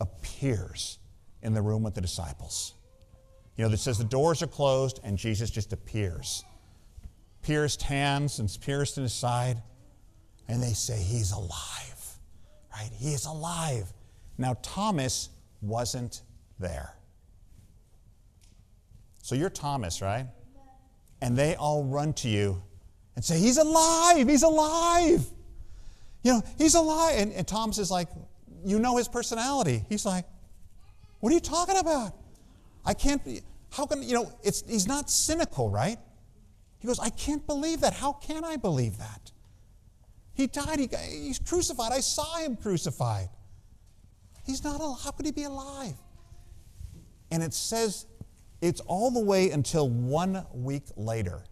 appears 0.00 0.98
in 1.42 1.54
the 1.54 1.62
room 1.62 1.82
with 1.82 1.94
the 1.94 2.00
disciples. 2.00 2.74
You 3.56 3.64
know, 3.64 3.72
it 3.72 3.78
says 3.78 3.96
the 3.96 4.04
doors 4.04 4.42
are 4.42 4.46
closed 4.46 5.00
and 5.04 5.16
Jesus 5.16 5.50
just 5.50 5.72
appears. 5.72 6.44
Pierced 7.46 7.82
hands 7.82 8.40
and 8.40 8.58
pierced 8.60 8.96
in 8.96 9.04
his 9.04 9.12
side. 9.12 9.62
And 10.48 10.60
they 10.60 10.72
say, 10.72 10.98
He's 11.00 11.30
alive, 11.30 12.18
right? 12.72 12.90
He 12.98 13.14
is 13.14 13.24
alive. 13.24 13.92
Now, 14.36 14.56
Thomas 14.62 15.30
wasn't 15.62 16.22
there. 16.58 16.92
So 19.22 19.36
you're 19.36 19.50
Thomas, 19.50 20.02
right? 20.02 20.26
And 21.22 21.36
they 21.36 21.54
all 21.54 21.84
run 21.84 22.14
to 22.14 22.28
you 22.28 22.60
and 23.14 23.24
say, 23.24 23.38
He's 23.38 23.58
alive! 23.58 24.28
He's 24.28 24.42
alive! 24.42 25.24
You 26.24 26.32
know, 26.32 26.42
he's 26.58 26.74
alive. 26.74 27.14
And, 27.16 27.32
and 27.32 27.46
Thomas 27.46 27.78
is 27.78 27.92
like, 27.92 28.08
you 28.64 28.80
know 28.80 28.96
his 28.96 29.06
personality. 29.06 29.84
He's 29.88 30.04
like, 30.04 30.24
What 31.20 31.30
are 31.30 31.34
you 31.34 31.40
talking 31.40 31.78
about? 31.78 32.12
I 32.84 32.94
can't 32.94 33.24
be, 33.24 33.42
how 33.70 33.86
can, 33.86 34.02
you 34.02 34.14
know, 34.14 34.32
it's, 34.42 34.64
he's 34.68 34.88
not 34.88 35.08
cynical, 35.08 35.70
right? 35.70 35.98
He 36.86 36.88
goes, 36.88 37.00
I 37.00 37.10
can't 37.10 37.44
believe 37.48 37.80
that. 37.80 37.94
How 37.94 38.12
can 38.12 38.44
I 38.44 38.56
believe 38.56 38.98
that? 38.98 39.32
He 40.34 40.46
died, 40.46 40.78
he, 40.78 40.88
he's 41.10 41.40
crucified. 41.40 41.90
I 41.90 41.98
saw 41.98 42.36
him 42.36 42.54
crucified. 42.54 43.28
He's 44.44 44.62
not 44.62 44.80
alive. 44.80 45.00
How 45.02 45.10
could 45.10 45.26
he 45.26 45.32
be 45.32 45.42
alive? 45.42 45.96
And 47.32 47.42
it 47.42 47.54
says 47.54 48.06
it's 48.60 48.80
all 48.82 49.10
the 49.10 49.18
way 49.18 49.50
until 49.50 49.90
one 49.90 50.46
week 50.54 50.84
later 50.94 51.42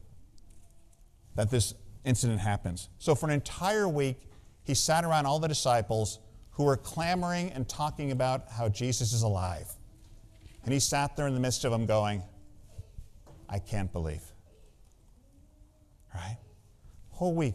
that 1.34 1.50
this 1.50 1.74
incident 2.04 2.38
happens. 2.38 2.88
So 3.00 3.16
for 3.16 3.26
an 3.26 3.32
entire 3.32 3.88
week, 3.88 4.30
he 4.62 4.74
sat 4.74 5.02
around 5.02 5.26
all 5.26 5.40
the 5.40 5.48
disciples 5.48 6.20
who 6.52 6.62
were 6.62 6.76
clamoring 6.76 7.50
and 7.50 7.68
talking 7.68 8.12
about 8.12 8.52
how 8.52 8.68
Jesus 8.68 9.12
is 9.12 9.22
alive. 9.22 9.66
And 10.62 10.72
he 10.72 10.78
sat 10.78 11.16
there 11.16 11.26
in 11.26 11.34
the 11.34 11.40
midst 11.40 11.64
of 11.64 11.72
them 11.72 11.86
going, 11.86 12.22
I 13.48 13.58
can't 13.58 13.92
believe. 13.92 14.22
Right? 16.14 16.38
Whole 17.10 17.34
week, 17.34 17.54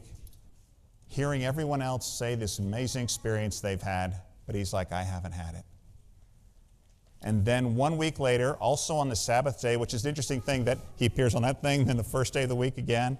hearing 1.07 1.45
everyone 1.45 1.81
else 1.81 2.11
say 2.11 2.35
this 2.35 2.59
amazing 2.59 3.03
experience 3.03 3.61
they've 3.61 3.81
had, 3.81 4.15
but 4.45 4.55
he's 4.55 4.73
like, 4.73 4.91
I 4.91 5.03
haven't 5.03 5.31
had 5.31 5.55
it. 5.55 5.63
And 7.21 7.43
then 7.43 7.75
one 7.75 7.97
week 7.97 8.19
later, 8.19 8.53
also 8.55 8.95
on 8.95 9.09
the 9.09 9.15
Sabbath 9.15 9.61
day, 9.61 9.75
which 9.75 9.93
is 9.93 10.03
the 10.03 10.09
interesting 10.09 10.39
thing 10.39 10.65
that 10.65 10.77
he 10.97 11.05
appears 11.05 11.35
on 11.35 11.41
that 11.41 11.61
thing, 11.61 11.85
then 11.85 11.97
the 11.97 12.03
first 12.03 12.33
day 12.33 12.43
of 12.43 12.49
the 12.49 12.55
week 12.55 12.77
again. 12.77 13.17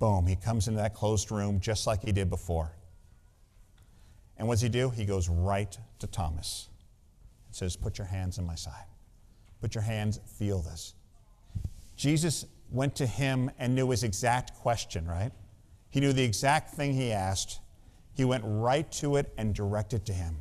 Boom, 0.00 0.26
he 0.26 0.34
comes 0.34 0.66
into 0.66 0.80
that 0.80 0.94
closed 0.94 1.30
room 1.30 1.60
just 1.60 1.86
like 1.86 2.02
he 2.02 2.10
did 2.10 2.30
before. 2.30 2.72
And 4.38 4.48
what 4.48 4.54
does 4.54 4.62
he 4.62 4.68
do? 4.68 4.90
He 4.90 5.04
goes 5.04 5.28
right 5.28 5.76
to 5.98 6.06
Thomas 6.06 6.68
and 7.46 7.54
says, 7.54 7.76
Put 7.76 7.98
your 7.98 8.06
hands 8.06 8.38
in 8.38 8.46
my 8.46 8.54
side. 8.54 8.86
Put 9.60 9.74
your 9.74 9.82
hands, 9.82 10.18
feel 10.38 10.60
this. 10.60 10.94
Jesus 11.96 12.46
went 12.70 12.94
to 12.96 13.06
him 13.06 13.50
and 13.58 13.74
knew 13.74 13.90
his 13.90 14.02
exact 14.02 14.54
question, 14.56 15.06
right? 15.06 15.32
He 15.90 16.00
knew 16.00 16.12
the 16.12 16.22
exact 16.22 16.74
thing 16.74 16.94
he 16.94 17.12
asked. 17.12 17.60
He 18.14 18.24
went 18.24 18.44
right 18.46 18.90
to 18.92 19.16
it 19.16 19.32
and 19.36 19.54
directed 19.54 20.06
to 20.06 20.12
him. 20.12 20.36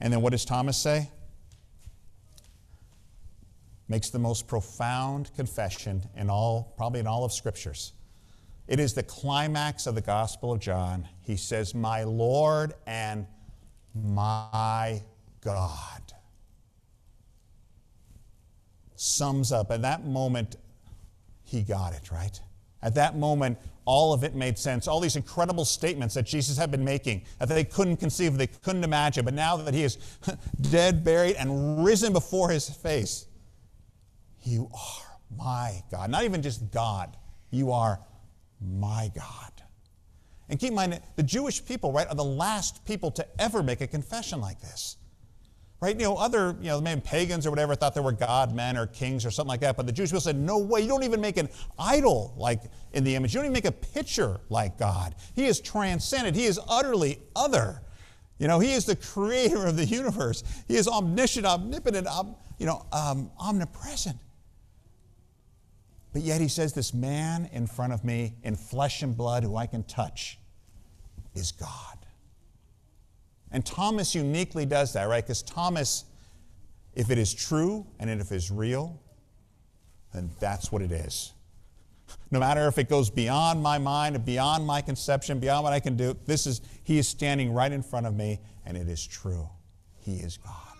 And 0.00 0.12
then 0.12 0.20
what 0.20 0.30
does 0.30 0.44
Thomas 0.44 0.76
say? 0.76 1.10
Makes 3.88 4.10
the 4.10 4.18
most 4.18 4.46
profound 4.46 5.30
confession 5.34 6.02
in 6.16 6.28
all, 6.28 6.74
probably 6.76 7.00
in 7.00 7.06
all 7.06 7.24
of 7.24 7.32
scriptures. 7.32 7.92
It 8.68 8.80
is 8.80 8.94
the 8.94 9.02
climax 9.02 9.86
of 9.86 9.94
the 9.94 10.00
Gospel 10.00 10.52
of 10.52 10.58
John. 10.58 11.08
He 11.22 11.36
says, 11.36 11.74
My 11.74 12.02
Lord 12.02 12.74
and 12.86 13.26
my 13.94 15.02
God. 15.40 16.02
Sums 18.96 19.52
up. 19.52 19.70
At 19.70 19.82
that 19.82 20.04
moment, 20.04 20.56
he 21.46 21.62
got 21.62 21.94
it, 21.94 22.10
right? 22.10 22.38
At 22.82 22.94
that 22.96 23.16
moment, 23.16 23.58
all 23.84 24.12
of 24.12 24.24
it 24.24 24.34
made 24.34 24.58
sense. 24.58 24.86
All 24.86 25.00
these 25.00 25.16
incredible 25.16 25.64
statements 25.64 26.14
that 26.14 26.26
Jesus 26.26 26.58
had 26.58 26.70
been 26.70 26.84
making 26.84 27.22
that 27.38 27.48
they 27.48 27.64
couldn't 27.64 27.96
conceive, 27.96 28.36
they 28.36 28.48
couldn't 28.48 28.84
imagine, 28.84 29.24
but 29.24 29.32
now 29.32 29.56
that 29.56 29.72
he 29.72 29.84
is 29.84 29.96
dead, 30.60 31.02
buried, 31.04 31.36
and 31.36 31.84
risen 31.84 32.12
before 32.12 32.50
his 32.50 32.68
face, 32.68 33.26
you 34.42 34.68
are 34.74 35.18
my 35.36 35.82
God. 35.90 36.10
Not 36.10 36.24
even 36.24 36.42
just 36.42 36.70
God, 36.70 37.16
you 37.50 37.70
are 37.72 38.00
my 38.60 39.10
God. 39.14 39.52
And 40.48 40.58
keep 40.58 40.70
in 40.70 40.74
mind, 40.76 41.00
the 41.16 41.22
Jewish 41.22 41.64
people, 41.64 41.92
right, 41.92 42.08
are 42.08 42.14
the 42.14 42.24
last 42.24 42.84
people 42.84 43.10
to 43.12 43.26
ever 43.40 43.62
make 43.62 43.80
a 43.80 43.86
confession 43.86 44.40
like 44.40 44.60
this. 44.60 44.96
Right? 45.80 45.94
You 45.94 46.04
know, 46.04 46.16
other, 46.16 46.56
you 46.60 46.68
know, 46.68 46.78
the 46.78 46.82
maybe 46.82 47.02
pagans 47.02 47.46
or 47.46 47.50
whatever 47.50 47.74
thought 47.74 47.92
there 47.92 48.02
were 48.02 48.12
God 48.12 48.54
men 48.54 48.78
or 48.78 48.86
kings 48.86 49.26
or 49.26 49.30
something 49.30 49.48
like 49.48 49.60
that, 49.60 49.76
but 49.76 49.86
the 49.86 49.92
Jewish 49.92 50.10
people 50.10 50.22
said, 50.22 50.36
no 50.36 50.58
way, 50.58 50.80
you 50.80 50.88
don't 50.88 51.02
even 51.02 51.20
make 51.20 51.36
an 51.36 51.50
idol 51.78 52.34
like 52.36 52.62
in 52.94 53.04
the 53.04 53.14
image. 53.14 53.34
You 53.34 53.38
don't 53.40 53.46
even 53.46 53.52
make 53.52 53.66
a 53.66 53.72
picture 53.72 54.40
like 54.48 54.78
God. 54.78 55.14
He 55.34 55.44
is 55.44 55.60
transcendent, 55.60 56.34
He 56.34 56.44
is 56.44 56.58
utterly 56.68 57.18
other. 57.34 57.82
You 58.38 58.48
know, 58.48 58.58
He 58.58 58.72
is 58.72 58.86
the 58.86 58.96
creator 58.96 59.66
of 59.66 59.76
the 59.76 59.84
universe. 59.84 60.42
He 60.66 60.76
is 60.76 60.88
omniscient, 60.88 61.44
omnipotent, 61.44 62.06
om, 62.06 62.36
you 62.58 62.64
know, 62.64 62.86
um, 62.92 63.30
omnipresent. 63.38 64.16
But 66.16 66.22
yet 66.22 66.40
he 66.40 66.48
says, 66.48 66.72
This 66.72 66.94
man 66.94 67.50
in 67.52 67.66
front 67.66 67.92
of 67.92 68.02
me, 68.02 68.32
in 68.42 68.56
flesh 68.56 69.02
and 69.02 69.14
blood, 69.14 69.44
who 69.44 69.54
I 69.56 69.66
can 69.66 69.82
touch, 69.82 70.38
is 71.34 71.52
God. 71.52 71.95
And 73.56 73.64
Thomas 73.64 74.14
uniquely 74.14 74.66
does 74.66 74.92
that, 74.92 75.04
right? 75.04 75.24
Because 75.24 75.40
Thomas, 75.40 76.04
if 76.94 77.10
it 77.10 77.16
is 77.16 77.32
true 77.32 77.86
and 77.98 78.10
if 78.10 78.30
it 78.30 78.34
is 78.34 78.50
real, 78.50 79.00
then 80.12 80.30
that's 80.38 80.70
what 80.70 80.82
it 80.82 80.92
is. 80.92 81.32
No 82.30 82.38
matter 82.38 82.68
if 82.68 82.76
it 82.76 82.90
goes 82.90 83.08
beyond 83.08 83.62
my 83.62 83.78
mind, 83.78 84.22
beyond 84.26 84.66
my 84.66 84.82
conception, 84.82 85.40
beyond 85.40 85.64
what 85.64 85.72
I 85.72 85.80
can 85.80 85.96
do, 85.96 86.14
this 86.26 86.46
is, 86.46 86.60
he 86.84 86.98
is 86.98 87.08
standing 87.08 87.50
right 87.50 87.72
in 87.72 87.82
front 87.82 88.04
of 88.04 88.14
me, 88.14 88.40
and 88.66 88.76
it 88.76 88.90
is 88.90 89.06
true. 89.06 89.48
He 90.00 90.16
is 90.16 90.36
God. 90.36 90.76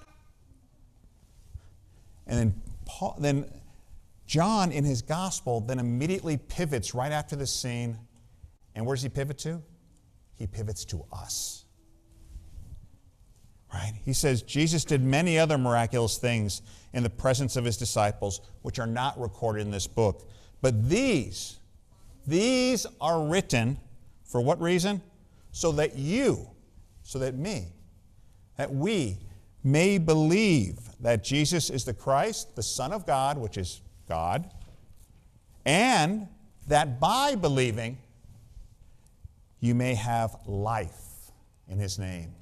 And 2.27 2.39
then, 2.39 2.63
Paul, 2.85 3.17
then 3.19 3.51
John, 4.27 4.71
in 4.71 4.85
his 4.85 5.01
gospel, 5.01 5.63
then 5.63 5.79
immediately 5.79 6.37
pivots 6.37 6.95
right 6.95 7.11
after 7.11 7.37
this 7.37 7.55
scene. 7.55 7.97
And 8.75 8.85
where 8.85 8.95
does 8.95 9.03
he 9.03 9.09
pivot 9.09 9.39
to? 9.39 9.63
He 10.35 10.47
pivots 10.47 10.85
to 10.85 11.07
us. 11.11 11.63
Right? 13.77 13.93
He 14.07 14.15
says 14.15 14.41
Jesus 14.41 14.85
did 14.85 15.03
many 15.03 15.39
other 15.39 15.59
miraculous 15.59 16.17
things 16.17 16.63
in 16.95 17.03
the 17.03 17.11
presence 17.11 17.57
of 17.57 17.65
his 17.67 17.77
disciples, 17.77 18.41
which 18.63 18.79
are 18.79 18.87
not 18.87 19.21
recorded 19.21 19.61
in 19.61 19.71
this 19.71 19.87
book. 19.87 20.31
But 20.63 20.89
these, 20.89 21.59
these 22.27 22.87
are 23.03 23.23
written 23.23 23.79
for 24.25 24.41
what 24.41 24.59
reason? 24.63 25.03
So 25.53 25.73
that 25.73 25.95
you, 25.97 26.49
so 27.03 27.19
that 27.19 27.35
me, 27.35 27.67
that 28.57 28.73
we 28.73 29.19
may 29.63 29.99
believe 29.99 30.79
that 31.01 31.23
Jesus 31.23 31.69
is 31.69 31.85
the 31.85 31.93
Christ, 31.93 32.57
the 32.57 32.63
Son 32.63 32.93
of 32.93 33.07
God, 33.07 33.37
which 33.37 33.59
is 33.59 33.83
God, 34.09 34.51
and 35.67 36.29
that 36.67 36.99
by 36.99 37.35
believing 37.35 37.99
you 39.61 39.75
may 39.75 39.95
have 39.95 40.35
life 40.47 41.31
in 41.69 41.79
His 41.79 41.99
name. 41.99 42.33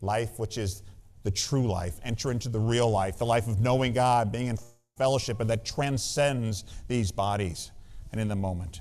Life, 0.00 0.38
which 0.38 0.58
is 0.58 0.82
the 1.22 1.30
true 1.30 1.66
life. 1.66 1.98
Enter 2.04 2.30
into 2.30 2.48
the 2.48 2.60
real 2.60 2.90
life, 2.90 3.18
the 3.18 3.26
life 3.26 3.48
of 3.48 3.60
knowing 3.60 3.92
God, 3.92 4.32
being 4.32 4.46
in 4.46 4.58
fellowship, 4.96 5.40
and 5.40 5.50
that 5.50 5.64
transcends 5.64 6.64
these 6.88 7.10
bodies 7.10 7.70
and 8.12 8.20
in 8.20 8.28
the 8.28 8.36
moment. 8.36 8.80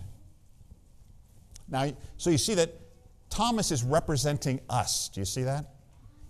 Now, 1.67 1.91
so 2.17 2.29
you 2.29 2.37
see 2.37 2.55
that 2.55 2.73
Thomas 3.29 3.71
is 3.71 3.83
representing 3.83 4.61
us. 4.69 5.09
Do 5.09 5.19
you 5.21 5.25
see 5.25 5.43
that? 5.43 5.65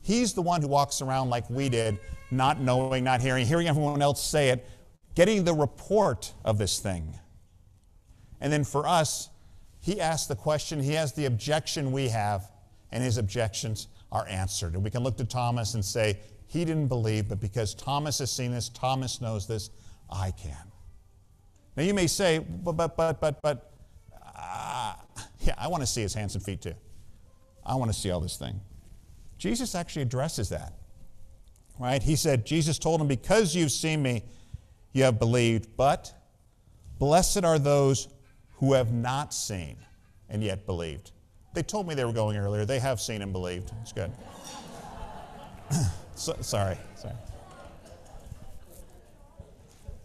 He's 0.01 0.33
the 0.33 0.41
one 0.41 0.61
who 0.61 0.67
walks 0.67 1.01
around 1.01 1.29
like 1.29 1.49
we 1.49 1.69
did, 1.69 1.99
not 2.31 2.59
knowing, 2.59 3.03
not 3.03 3.21
hearing, 3.21 3.45
hearing 3.45 3.67
everyone 3.67 4.01
else 4.01 4.23
say 4.23 4.49
it, 4.49 4.65
getting 5.15 5.43
the 5.43 5.53
report 5.53 6.33
of 6.45 6.57
this 6.57 6.79
thing. 6.79 7.13
And 8.39 8.51
then 8.51 8.63
for 8.63 8.87
us, 8.87 9.29
he 9.79 9.99
asks 10.01 10.27
the 10.27 10.35
question, 10.35 10.81
he 10.81 10.93
has 10.93 11.13
the 11.13 11.25
objection 11.25 11.91
we 11.91 12.09
have, 12.09 12.49
and 12.91 13.03
his 13.03 13.17
objections 13.17 13.87
are 14.17 14.27
answered. 14.27 14.73
And 14.73 14.83
we 14.83 14.89
can 14.89 15.03
look 15.03 15.17
to 15.17 15.25
Thomas 15.25 15.73
and 15.75 15.83
say, 15.83 16.19
he 16.47 16.65
didn't 16.65 16.87
believe, 16.87 17.27
but 17.29 17.39
because 17.39 17.75
Thomas 17.75 18.19
has 18.19 18.31
seen 18.31 18.51
this, 18.51 18.69
Thomas 18.69 19.21
knows 19.21 19.47
this, 19.47 19.69
I 20.09 20.31
can. 20.31 20.71
Now 21.75 21.83
you 21.83 21.93
may 21.93 22.07
say, 22.07 22.39
but, 22.39 22.73
but, 22.73 22.97
but, 22.97 23.21
but, 23.21 23.41
but, 23.41 23.73
uh, 24.35 24.93
yeah, 25.41 25.53
I 25.57 25.67
want 25.67 25.83
to 25.83 25.87
see 25.87 26.01
his 26.01 26.13
hands 26.13 26.35
and 26.35 26.43
feet 26.43 26.61
too. 26.61 26.73
I 27.65 27.75
want 27.75 27.91
to 27.91 27.97
see 27.97 28.09
all 28.11 28.19
this 28.19 28.37
thing. 28.37 28.59
Jesus 29.37 29.75
actually 29.75 30.03
addresses 30.03 30.49
that, 30.49 30.73
right? 31.77 32.01
He 32.01 32.15
said, 32.15 32.45
Jesus 32.45 32.79
told 32.79 33.01
him, 33.01 33.07
because 33.07 33.55
you've 33.55 33.71
seen 33.71 34.01
me, 34.01 34.23
you 34.93 35.03
have 35.03 35.19
believed, 35.19 35.75
but 35.77 36.11
blessed 36.97 37.43
are 37.43 37.59
those 37.59 38.07
who 38.53 38.73
have 38.73 38.91
not 38.91 39.33
seen 39.33 39.77
and 40.29 40.41
yet 40.41 40.65
believed. 40.65 41.11
They 41.57 41.63
told 41.63 41.87
me 41.87 41.95
they 41.95 42.05
were 42.05 42.13
going 42.13 42.37
earlier. 42.37 42.65
They 42.65 42.77
have 42.77 43.01
seen 43.01 43.23
and 43.23 43.33
believed. 43.33 43.71
It's 43.81 43.91
good. 43.91 44.11
so, 46.15 46.37
sorry, 46.41 46.77
sorry. 46.95 47.15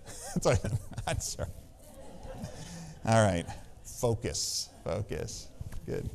sorry. 0.40 0.56
sorry. 1.18 1.48
All 3.04 3.22
right. 3.22 3.44
Focus. 3.84 4.70
Focus. 4.82 5.48
Good. 5.84 6.08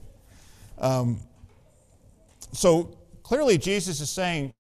Um, 0.79 1.19
so 2.51 2.97
clearly, 3.21 3.59
Jesus 3.59 4.01
is 4.01 4.09
saying, 4.09 4.51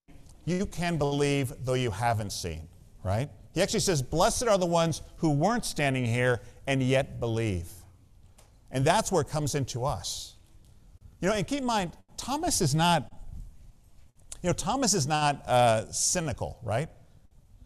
you 0.45 0.67
can 0.67 0.97
believe 0.97 1.53
though 1.65 1.73
you 1.73 1.89
haven't 1.89 2.33
seen, 2.33 2.67
right? 3.03 3.31
He 3.55 3.63
actually 3.63 3.79
says, 3.79 4.03
Blessed 4.03 4.47
are 4.47 4.59
the 4.59 4.67
ones 4.67 5.01
who 5.15 5.31
weren't 5.31 5.65
standing 5.65 6.05
here 6.05 6.39
and 6.67 6.83
yet 6.83 7.19
believe. 7.19 7.67
And 8.69 8.85
that's 8.85 9.11
where 9.11 9.23
it 9.23 9.29
comes 9.29 9.55
into 9.55 9.83
us. 9.83 10.35
You 11.21 11.29
know, 11.29 11.33
and 11.33 11.47
keep 11.47 11.59
in 11.59 11.65
mind, 11.65 11.91
Thomas 12.15 12.61
is 12.61 12.75
not, 12.75 13.11
you 14.41 14.49
know, 14.49 14.53
Thomas 14.53 14.93
is 14.93 15.07
not 15.07 15.47
uh, 15.47 15.91
cynical, 15.91 16.59
right? 16.63 16.89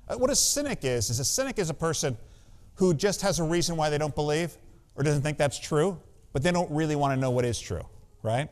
Uh, 0.08 0.17
what 0.17 0.29
a 0.29 0.36
cynic 0.36 0.79
is, 0.84 1.10
is 1.10 1.20
a 1.20 1.25
cynic 1.25 1.60
is 1.60 1.70
a 1.70 1.74
person 1.74 2.17
who 2.75 2.93
just 2.93 3.22
has 3.22 3.39
a 3.39 3.43
reason 3.43 3.75
why 3.75 3.89
they 3.89 3.98
don't 3.98 4.15
believe 4.15 4.58
or 4.96 5.03
doesn't 5.03 5.22
think 5.22 5.38
that's 5.38 5.60
true, 5.60 6.00
but 6.34 6.43
they 6.43 6.51
don't 6.51 6.72
really 6.72 6.96
want 6.96 7.13
to 7.13 7.20
know 7.20 7.31
what 7.31 7.46
is 7.46 7.60
true, 7.60 7.86
right? 8.24 8.50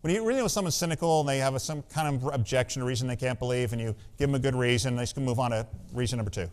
When 0.00 0.14
you 0.14 0.26
really 0.26 0.40
know 0.40 0.48
someone's 0.48 0.74
cynical 0.74 1.20
and 1.20 1.28
they 1.28 1.38
have 1.38 1.54
a, 1.54 1.60
some 1.60 1.82
kind 1.82 2.14
of 2.14 2.34
objection 2.34 2.82
or 2.82 2.84
reason 2.84 3.08
they 3.08 3.16
can't 3.16 3.38
believe, 3.38 3.72
and 3.72 3.80
you 3.80 3.94
give 4.18 4.28
them 4.28 4.34
a 4.34 4.38
good 4.38 4.54
reason, 4.54 4.96
they 4.96 5.02
just 5.02 5.14
can 5.14 5.24
move 5.24 5.38
on 5.38 5.50
to 5.50 5.66
reason 5.92 6.18
number 6.18 6.30
two. 6.30 6.50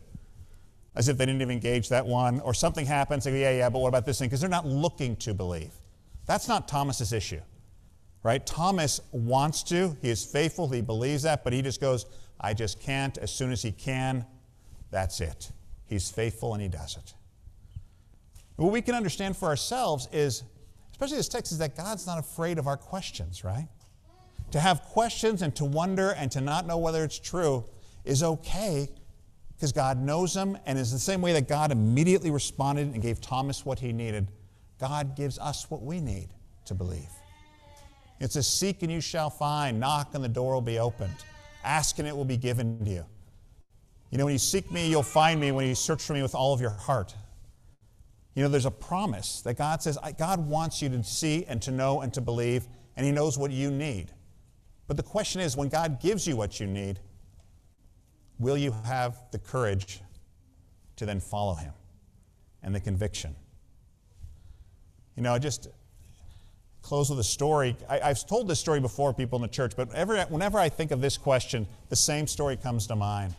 As 0.96 1.10
if 1.10 1.18
they 1.18 1.26
didn't 1.26 1.42
even 1.42 1.52
engage 1.52 1.90
that 1.90 2.06
one, 2.06 2.40
or 2.42 2.54
something 2.54 2.86
happens, 2.86 3.24
they 3.24 3.32
go, 3.32 3.38
yeah, 3.38 3.52
yeah, 3.52 3.70
but 3.70 3.80
what 3.80 3.90
about 3.90 4.06
this 4.06 4.20
thing? 4.20 4.28
Because 4.28 4.42
they're 4.42 4.50
not 4.50 4.66
looking 4.66 5.16
to 5.18 5.34
believe. 5.34 5.72
That's 6.26 6.48
not 6.48 6.68
Thomas's 6.68 7.12
issue, 7.12 7.42
right? 8.24 8.46
Thomas 8.46 9.02
wants 9.12 9.64
to, 9.64 9.98
he 10.02 10.10
is 10.10 10.26
faithful, 10.26 10.70
he 10.70 10.82
believes 10.82 11.24
that, 11.24 11.44
but 11.44 11.54
he 11.54 11.62
just 11.62 11.82
goes, 11.82 12.06
I 12.40 12.54
just 12.54 12.80
can't. 12.80 13.18
As 13.18 13.32
soon 13.32 13.52
as 13.52 13.62
he 13.62 13.72
can, 13.72 14.26
that's 14.90 15.22
it. 15.22 15.52
He's 15.86 16.10
faithful 16.10 16.54
and 16.54 16.62
he 16.62 16.70
does 16.70 16.98
it. 16.98 17.14
What 18.56 18.72
we 18.72 18.82
can 18.82 18.96
understand 18.96 19.36
for 19.38 19.48
ourselves 19.48 20.08
is 20.12 20.44
especially 21.02 21.18
this 21.18 21.30
text, 21.30 21.52
is 21.52 21.58
that 21.58 21.76
God's 21.76 22.06
not 22.06 22.20
afraid 22.20 22.60
of 22.60 22.68
our 22.68 22.78
questions, 22.78 23.44
right? 23.44 23.68
To 24.52 24.60
have 24.60 24.84
questions 24.84 25.42
and 25.42 25.56
to 25.56 25.66
wonder 25.66 26.12
and 26.12 26.32
to 26.34 26.42
not 26.42 26.68
know 26.68 26.78
whether 26.78 27.04
it's 27.04 27.18
true 27.18 27.66
is 28.06 28.22
okay 28.22 28.88
because 29.56 29.72
God 29.72 30.00
knows 30.00 30.34
them, 30.34 30.58
and 30.66 30.78
is 30.80 30.92
the 30.92 30.98
same 30.98 31.22
way 31.22 31.34
that 31.34 31.48
God 31.48 31.72
immediately 31.72 32.32
responded 32.32 32.94
and 32.94 33.00
gave 33.00 33.22
Thomas 33.22 33.64
what 33.64 33.78
he 33.78 33.94
needed. 33.94 34.28
God 34.80 35.16
gives 35.16 35.38
us 35.38 35.70
what 35.70 35.84
we 35.84 36.00
need 36.00 36.30
to 36.66 36.74
believe. 36.74 37.10
It's 38.22 38.36
a 38.36 38.44
seek 38.44 38.84
and 38.84 38.92
you 38.92 39.02
shall 39.02 39.32
find, 39.32 39.80
knock 39.80 40.14
and 40.14 40.24
the 40.24 40.30
door 40.30 40.54
will 40.54 40.62
be 40.62 40.78
opened, 40.78 41.16
ask 41.64 41.98
and 41.98 42.08
it 42.08 42.16
will 42.16 42.24
be 42.24 42.38
given 42.38 42.78
to 42.86 42.92
you. 42.92 43.06
You 44.12 44.20
know, 44.20 44.26
when 44.26 44.34
you 44.34 44.40
seek 44.40 44.72
me, 44.72 44.88
you'll 44.88 45.02
find 45.02 45.42
me 45.42 45.52
when 45.52 45.68
you 45.68 45.74
search 45.74 46.04
for 46.04 46.14
me 46.14 46.22
with 46.22 46.36
all 46.36 46.54
of 46.54 46.62
your 46.62 46.70
heart. 46.70 47.16
You 48.36 48.44
know, 48.44 48.50
there's 48.50 48.68
a 48.68 48.72
promise 48.72 49.42
that 49.42 49.58
God 49.58 49.82
says, 49.82 49.98
God 50.20 50.48
wants 50.48 50.84
you 50.84 50.90
to 50.90 51.04
see 51.04 51.46
and 51.46 51.60
to 51.64 51.72
know 51.72 52.02
and 52.02 52.14
to 52.14 52.22
believe, 52.22 52.68
and 52.96 53.04
He 53.04 53.12
knows 53.12 53.40
what 53.40 53.50
you 53.50 53.72
need. 53.72 54.12
But 54.86 54.98
the 54.98 55.04
question 55.04 55.42
is, 55.42 55.58
when 55.58 55.70
God 55.70 56.00
gives 56.00 56.28
you 56.28 56.36
what 56.36 56.60
you 56.60 56.68
need, 56.68 57.00
will 58.38 58.58
you 58.58 58.72
have 58.86 59.18
the 59.32 59.40
courage 59.40 60.00
to 60.98 61.08
then 61.08 61.20
follow 61.20 61.56
Him 61.56 61.74
and 62.62 62.76
the 62.76 62.80
conviction? 62.80 63.36
You 65.16 65.24
know, 65.24 65.34
I 65.34 65.40
just 65.40 65.70
close 66.82 67.10
with 67.10 67.20
a 67.20 67.24
story. 67.24 67.76
I, 67.90 68.08
have 68.08 68.26
told 68.26 68.48
this 68.48 68.60
story 68.60 68.80
before, 68.80 69.14
people 69.14 69.38
in 69.38 69.44
the 69.44 69.48
church, 69.48 69.74
but 69.76 69.94
ever, 69.94 70.22
whenever 70.24 70.60
I 70.60 70.70
think 70.70 70.92
of 70.92 71.02
this 71.02 71.18
question, 71.18 71.68
the 71.90 71.96
same 71.96 72.28
story 72.28 72.58
comes 72.58 72.88
to 72.88 72.96
mind. 72.96 73.36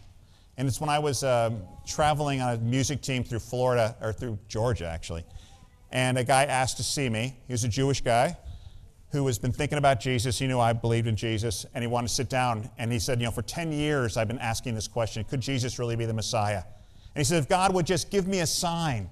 And 0.57 0.69
it's 0.69 0.81
when 0.81 0.91
I 0.91 0.99
was 0.99 1.25
um, 1.25 1.63
traveling 1.87 2.41
on 2.41 2.55
a 2.55 2.59
music 2.59 3.01
team 3.01 3.25
through 3.25 3.41
Florida, 3.41 3.97
or 4.01 4.13
through 4.13 4.39
Georgia 4.49 4.87
actually. 4.87 5.25
And 5.91 6.17
a 6.19 6.25
guy 6.25 6.45
asked 6.45 6.79
to 6.79 6.83
see 6.83 7.09
me. 7.09 7.37
He 7.47 7.53
was 7.53 7.65
a 7.65 7.69
Jewish 7.69 8.01
guy 8.01 8.37
who 9.11 9.27
has 9.27 9.39
been 9.39 9.53
thinking 9.53 9.77
about 9.77 10.01
Jesus. 10.01 10.39
He 10.39 10.47
knew 10.47 10.59
I 10.59 10.73
believed 10.73 11.07
in 11.07 11.17
Jesus, 11.17 11.67
and 11.75 11.83
he 11.83 11.89
wanted 11.89 12.09
to 12.09 12.15
sit 12.15 12.31
down. 12.31 12.71
And 12.79 12.91
he 12.91 12.99
said, 12.99 13.21
You 13.21 13.27
know, 13.27 13.31
for 13.31 13.43
10 13.43 13.73
years 13.73 14.17
I've 14.17 14.29
been 14.29 14.39
asking 14.39 14.75
this 14.75 14.89
question 14.89 15.25
could 15.25 15.41
Jesus 15.41 15.79
really 15.79 15.97
be 15.97 16.07
the 16.07 16.15
Messiah? 16.15 16.63
And 17.15 17.21
he 17.21 17.25
said, 17.25 17.39
If 17.43 17.49
God 17.49 17.75
would 17.75 17.87
just 17.87 18.11
give 18.11 18.27
me 18.27 18.41
a 18.41 18.47
sign, 18.47 19.11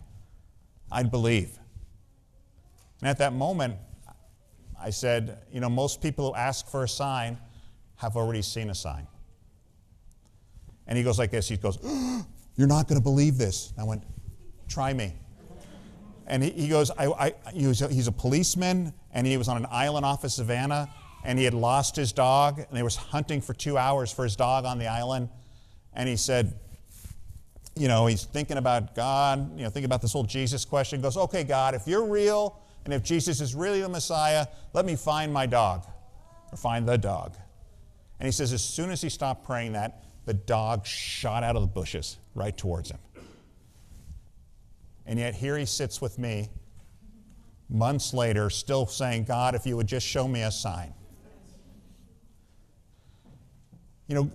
I'd 0.91 1.11
believe. 1.11 1.59
And 3.01 3.09
at 3.09 3.19
that 3.19 3.33
moment, 3.33 3.77
I 4.83 4.91
said, 4.91 5.39
You 5.53 5.61
know, 5.61 5.69
most 5.69 6.01
people 6.03 6.29
who 6.29 6.35
ask 6.35 6.69
for 6.69 6.85
a 6.85 6.89
sign 6.89 7.39
have 7.97 8.17
already 8.17 8.43
seen 8.43 8.71
a 8.71 8.75
sign. 8.75 9.07
And 10.87 10.97
he 10.97 11.05
goes 11.05 11.19
like 11.19 11.31
this. 11.31 11.49
He 11.49 11.57
goes, 11.57 11.79
You're 12.57 12.69
not 12.69 12.89
going 12.89 12.99
to 12.99 13.05
believe 13.05 13.39
this. 13.39 13.73
I 13.79 13.85
went, 13.85 14.03
Try 14.69 14.93
me. 14.93 15.15
And 16.27 16.43
he, 16.43 16.51
he 16.51 16.69
goes, 16.69 16.91
I, 16.93 17.07
I, 17.07 17.35
he 17.53 17.67
was 17.67 17.81
He's 17.81 18.07
a 18.07 18.13
policeman, 18.13 18.95
and 19.13 19.27
he 19.27 19.37
was 19.37 19.49
on 19.49 19.57
an 19.57 19.67
island 19.71 20.07
off 20.07 20.25
of 20.25 20.33
Savannah, 20.33 20.89
and 21.25 21.39
he 21.39 21.45
had 21.45 21.55
lost 21.55 21.97
his 21.97 22.13
dog, 22.13 22.59
and 22.59 22.69
they 22.71 22.83
was 22.83 22.97
hunting 22.97 23.41
for 23.41 23.53
two 23.53 23.77
hours 23.77 24.13
for 24.13 24.25
his 24.25 24.37
dog 24.37 24.65
on 24.65 24.79
the 24.79 24.87
island. 24.87 25.29
And 25.93 26.09
he 26.09 26.17
said, 26.17 26.55
you 27.77 27.89
know, 27.89 28.07
he's 28.07 28.25
thinking 28.25 28.59
about 28.59 28.95
God, 28.95 29.57
you 29.57 29.65
know, 29.65 29.71
thinking 29.71 29.87
about 29.87 30.03
this 30.03 30.13
whole 30.13 30.25
Jesus 30.25 30.65
question. 30.65 30.99
He 30.99 31.03
goes, 31.03 31.17
okay, 31.17 31.45
God, 31.45 31.75
if 31.75 31.87
you're 31.87 32.05
real 32.05 32.61
and 32.85 32.95
if 32.95 33.03
Jesus 33.03 33.41
is 33.41 33.55
really 33.55 33.81
the 33.81 33.89
Messiah, 33.89 34.47
let 34.73 34.85
me 34.85 34.97
find 34.97 35.33
my 35.33 35.47
dog 35.47 35.87
or 36.51 36.57
find 36.57 36.89
the 36.89 36.97
dog. 36.97 37.37
And 38.19 38.27
he 38.27 38.33
says, 38.33 38.53
as 38.53 38.63
soon 38.63 38.91
as 38.91 39.01
he 39.01 39.09
stopped 39.09 39.45
praying 39.45 39.73
that, 39.73 40.05
the 40.27 40.35
dog 40.35 40.87
shot 40.87 41.43
out 41.43 41.57
of 41.57 41.63
the 41.63 41.69
bushes 41.69 42.19
right 42.35 42.57
towards 42.57 42.91
him. 42.91 42.99
And 45.07 45.19
yet 45.19 45.35
here 45.35 45.57
he 45.59 45.67
sits 45.67 46.01
with 46.01 46.19
me 46.19 46.49
months 47.69 48.13
later, 48.13 48.51
still 48.51 48.87
saying, 48.87 49.25
God, 49.25 49.55
if 49.55 49.67
you 49.67 49.77
would 49.77 49.87
just 49.87 50.07
show 50.07 50.29
me 50.29 50.43
a 50.43 50.51
sign. 50.51 50.93
You 54.07 54.17
know, 54.17 54.31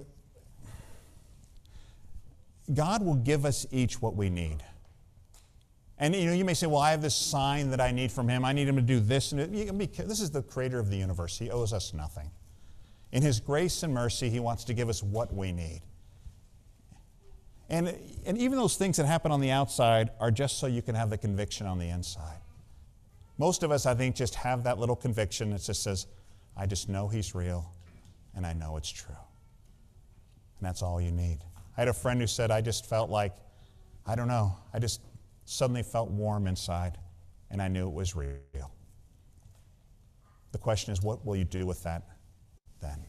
God 2.74 3.06
will 3.06 3.16
give 3.16 3.46
us 3.46 3.66
each 3.72 4.02
what 4.02 4.16
we 4.16 4.30
need. 4.30 4.64
And 5.98 6.14
you 6.14 6.26
know, 6.26 6.34
you 6.34 6.44
may 6.44 6.54
say, 6.54 6.68
"Well, 6.68 6.82
I 6.82 6.92
have 6.92 7.02
this 7.02 7.16
sign 7.16 7.70
that 7.72 7.80
I 7.80 7.92
need 7.92 8.12
from 8.12 8.28
Him. 8.28 8.44
I 8.44 8.52
need 8.52 8.68
Him 8.68 8.76
to 8.76 8.82
do 8.82 9.00
this." 9.00 9.32
And 9.32 9.54
this 9.54 10.20
is 10.20 10.32
the 10.32 10.42
Creator 10.42 10.80
of 10.80 10.90
the 10.90 10.98
universe. 10.98 11.38
He 11.38 11.50
owes 11.50 11.72
us 11.72 11.94
nothing. 11.94 12.30
In 13.12 13.22
His 13.22 13.40
grace 13.40 13.84
and 13.84 13.94
mercy, 13.94 14.30
He 14.30 14.40
wants 14.40 14.66
to 14.66 14.74
give 14.74 14.90
us 14.90 15.02
what 15.02 15.34
we 15.34 15.52
need. 15.52 15.82
And, 17.70 17.98
and 18.26 18.38
even 18.38 18.58
those 18.58 18.76
things 18.76 18.98
that 18.98 19.06
happen 19.06 19.32
on 19.32 19.42
the 19.42 19.52
outside 19.52 20.12
are 20.20 20.30
just 20.30 20.60
so 20.60 20.68
you 20.68 20.82
can 20.82 20.96
have 20.96 21.10
the 21.10 21.18
conviction 21.18 21.66
on 21.66 21.80
the 21.80 21.90
inside. 21.90 22.38
Most 23.38 23.64
of 23.64 23.72
us, 23.72 23.86
I 23.86 23.96
think, 23.96 24.16
just 24.16 24.36
have 24.36 24.64
that 24.66 24.78
little 24.78 24.96
conviction 24.96 25.50
that 25.52 25.62
just 25.62 25.82
says, 25.82 26.08
I 26.56 26.68
just 26.68 26.90
know 26.90 27.08
He's 27.08 27.34
real 27.34 27.72
and 28.36 28.46
I 28.46 28.54
know 28.54 28.78
it's 28.78 28.90
true. 28.90 29.16
And 30.60 30.68
that's 30.68 30.82
all 30.82 31.02
you 31.02 31.12
need. 31.12 31.40
I 31.78 31.82
had 31.82 31.88
a 31.88 31.94
friend 31.94 32.22
who 32.22 32.28
said, 32.28 32.52
I 32.52 32.62
just 32.62 32.86
felt 32.86 33.10
like, 33.10 33.34
I 34.06 34.16
don't 34.16 34.28
know, 34.28 34.56
I 34.74 34.80
just 34.80 35.02
suddenly 35.46 35.84
felt 35.84 36.10
warm 36.10 36.48
inside 36.48 36.98
and 37.52 37.62
I 37.62 37.68
knew 37.68 37.88
it 37.88 37.94
was 37.94 38.16
real. 38.16 38.72
The 40.52 40.58
question 40.58 40.92
is, 40.94 41.02
what 41.02 41.26
will 41.26 41.36
you 41.36 41.44
do 41.44 41.66
with 41.66 41.84
that 41.84 42.04
then? 42.82 43.00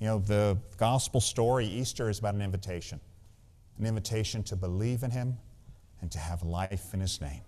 You 0.00 0.06
know, 0.08 0.18
the 0.18 0.58
gospel 0.76 1.20
story, 1.20 1.66
Easter, 1.66 2.10
is 2.10 2.18
about 2.18 2.34
an 2.34 2.42
invitation 2.42 3.00
an 3.78 3.86
invitation 3.86 4.42
to 4.44 4.54
believe 4.54 5.02
in 5.02 5.10
Him 5.10 5.36
and 6.00 6.10
to 6.12 6.18
have 6.18 6.42
life 6.44 6.94
in 6.94 7.00
His 7.00 7.20
name. 7.20 7.40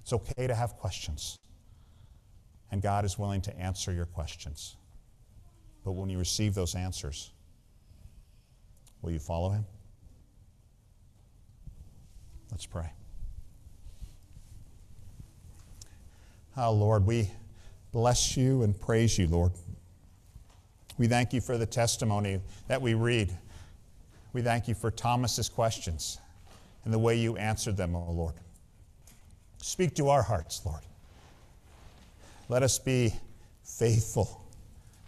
It's 0.00 0.12
okay 0.12 0.46
to 0.46 0.54
have 0.54 0.76
questions, 0.76 1.38
and 2.70 2.82
God 2.82 3.04
is 3.04 3.18
willing 3.18 3.40
to 3.42 3.58
answer 3.58 3.92
your 3.92 4.04
questions. 4.04 4.76
But 5.84 5.92
when 5.92 6.10
you 6.10 6.18
receive 6.18 6.54
those 6.54 6.74
answers, 6.74 7.32
will 9.00 9.10
you 9.10 9.18
follow 9.18 9.50
Him? 9.50 9.64
Let's 12.52 12.66
pray. 12.66 12.92
Oh, 16.56 16.72
Lord, 16.72 17.06
we 17.06 17.30
bless 17.92 18.36
you 18.36 18.62
and 18.62 18.78
praise 18.78 19.18
you, 19.18 19.26
Lord. 19.26 19.52
We 20.98 21.06
thank 21.06 21.32
you 21.32 21.40
for 21.40 21.56
the 21.56 21.64
testimony 21.64 22.40
that 22.68 22.80
we 22.80 22.92
read. 22.92 23.32
We 24.34 24.42
thank 24.42 24.68
you 24.68 24.74
for 24.74 24.90
Thomas's 24.90 25.48
questions 25.48 26.18
and 26.84 26.92
the 26.92 26.98
way 26.98 27.16
you 27.16 27.38
answered 27.38 27.78
them, 27.78 27.96
O 27.96 28.04
oh 28.06 28.12
Lord. 28.12 28.34
Speak 29.62 29.94
to 29.94 30.10
our 30.10 30.22
hearts, 30.22 30.60
Lord. 30.66 30.82
Let 32.50 32.62
us 32.62 32.78
be 32.78 33.14
faithful 33.64 34.44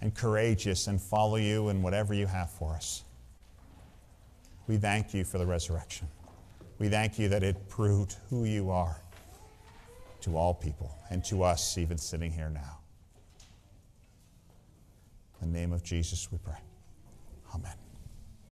and 0.00 0.14
courageous 0.14 0.86
and 0.86 1.00
follow 1.00 1.36
you 1.36 1.68
in 1.68 1.82
whatever 1.82 2.14
you 2.14 2.26
have 2.26 2.50
for 2.50 2.74
us. 2.74 3.04
We 4.66 4.78
thank 4.78 5.12
you 5.12 5.24
for 5.24 5.36
the 5.36 5.44
resurrection. 5.44 6.08
We 6.78 6.88
thank 6.88 7.18
you 7.18 7.28
that 7.28 7.42
it 7.42 7.68
proved 7.68 8.16
who 8.28 8.44
you 8.44 8.70
are 8.70 8.96
to 10.22 10.36
all 10.36 10.54
people 10.54 10.96
and 11.10 11.24
to 11.26 11.42
us, 11.42 11.78
even 11.78 11.98
sitting 11.98 12.32
here 12.32 12.50
now. 12.50 12.78
In 15.40 15.52
the 15.52 15.58
name 15.58 15.72
of 15.72 15.82
Jesus, 15.82 16.32
we 16.32 16.38
pray. 16.38 16.58
Amen. 17.54 17.83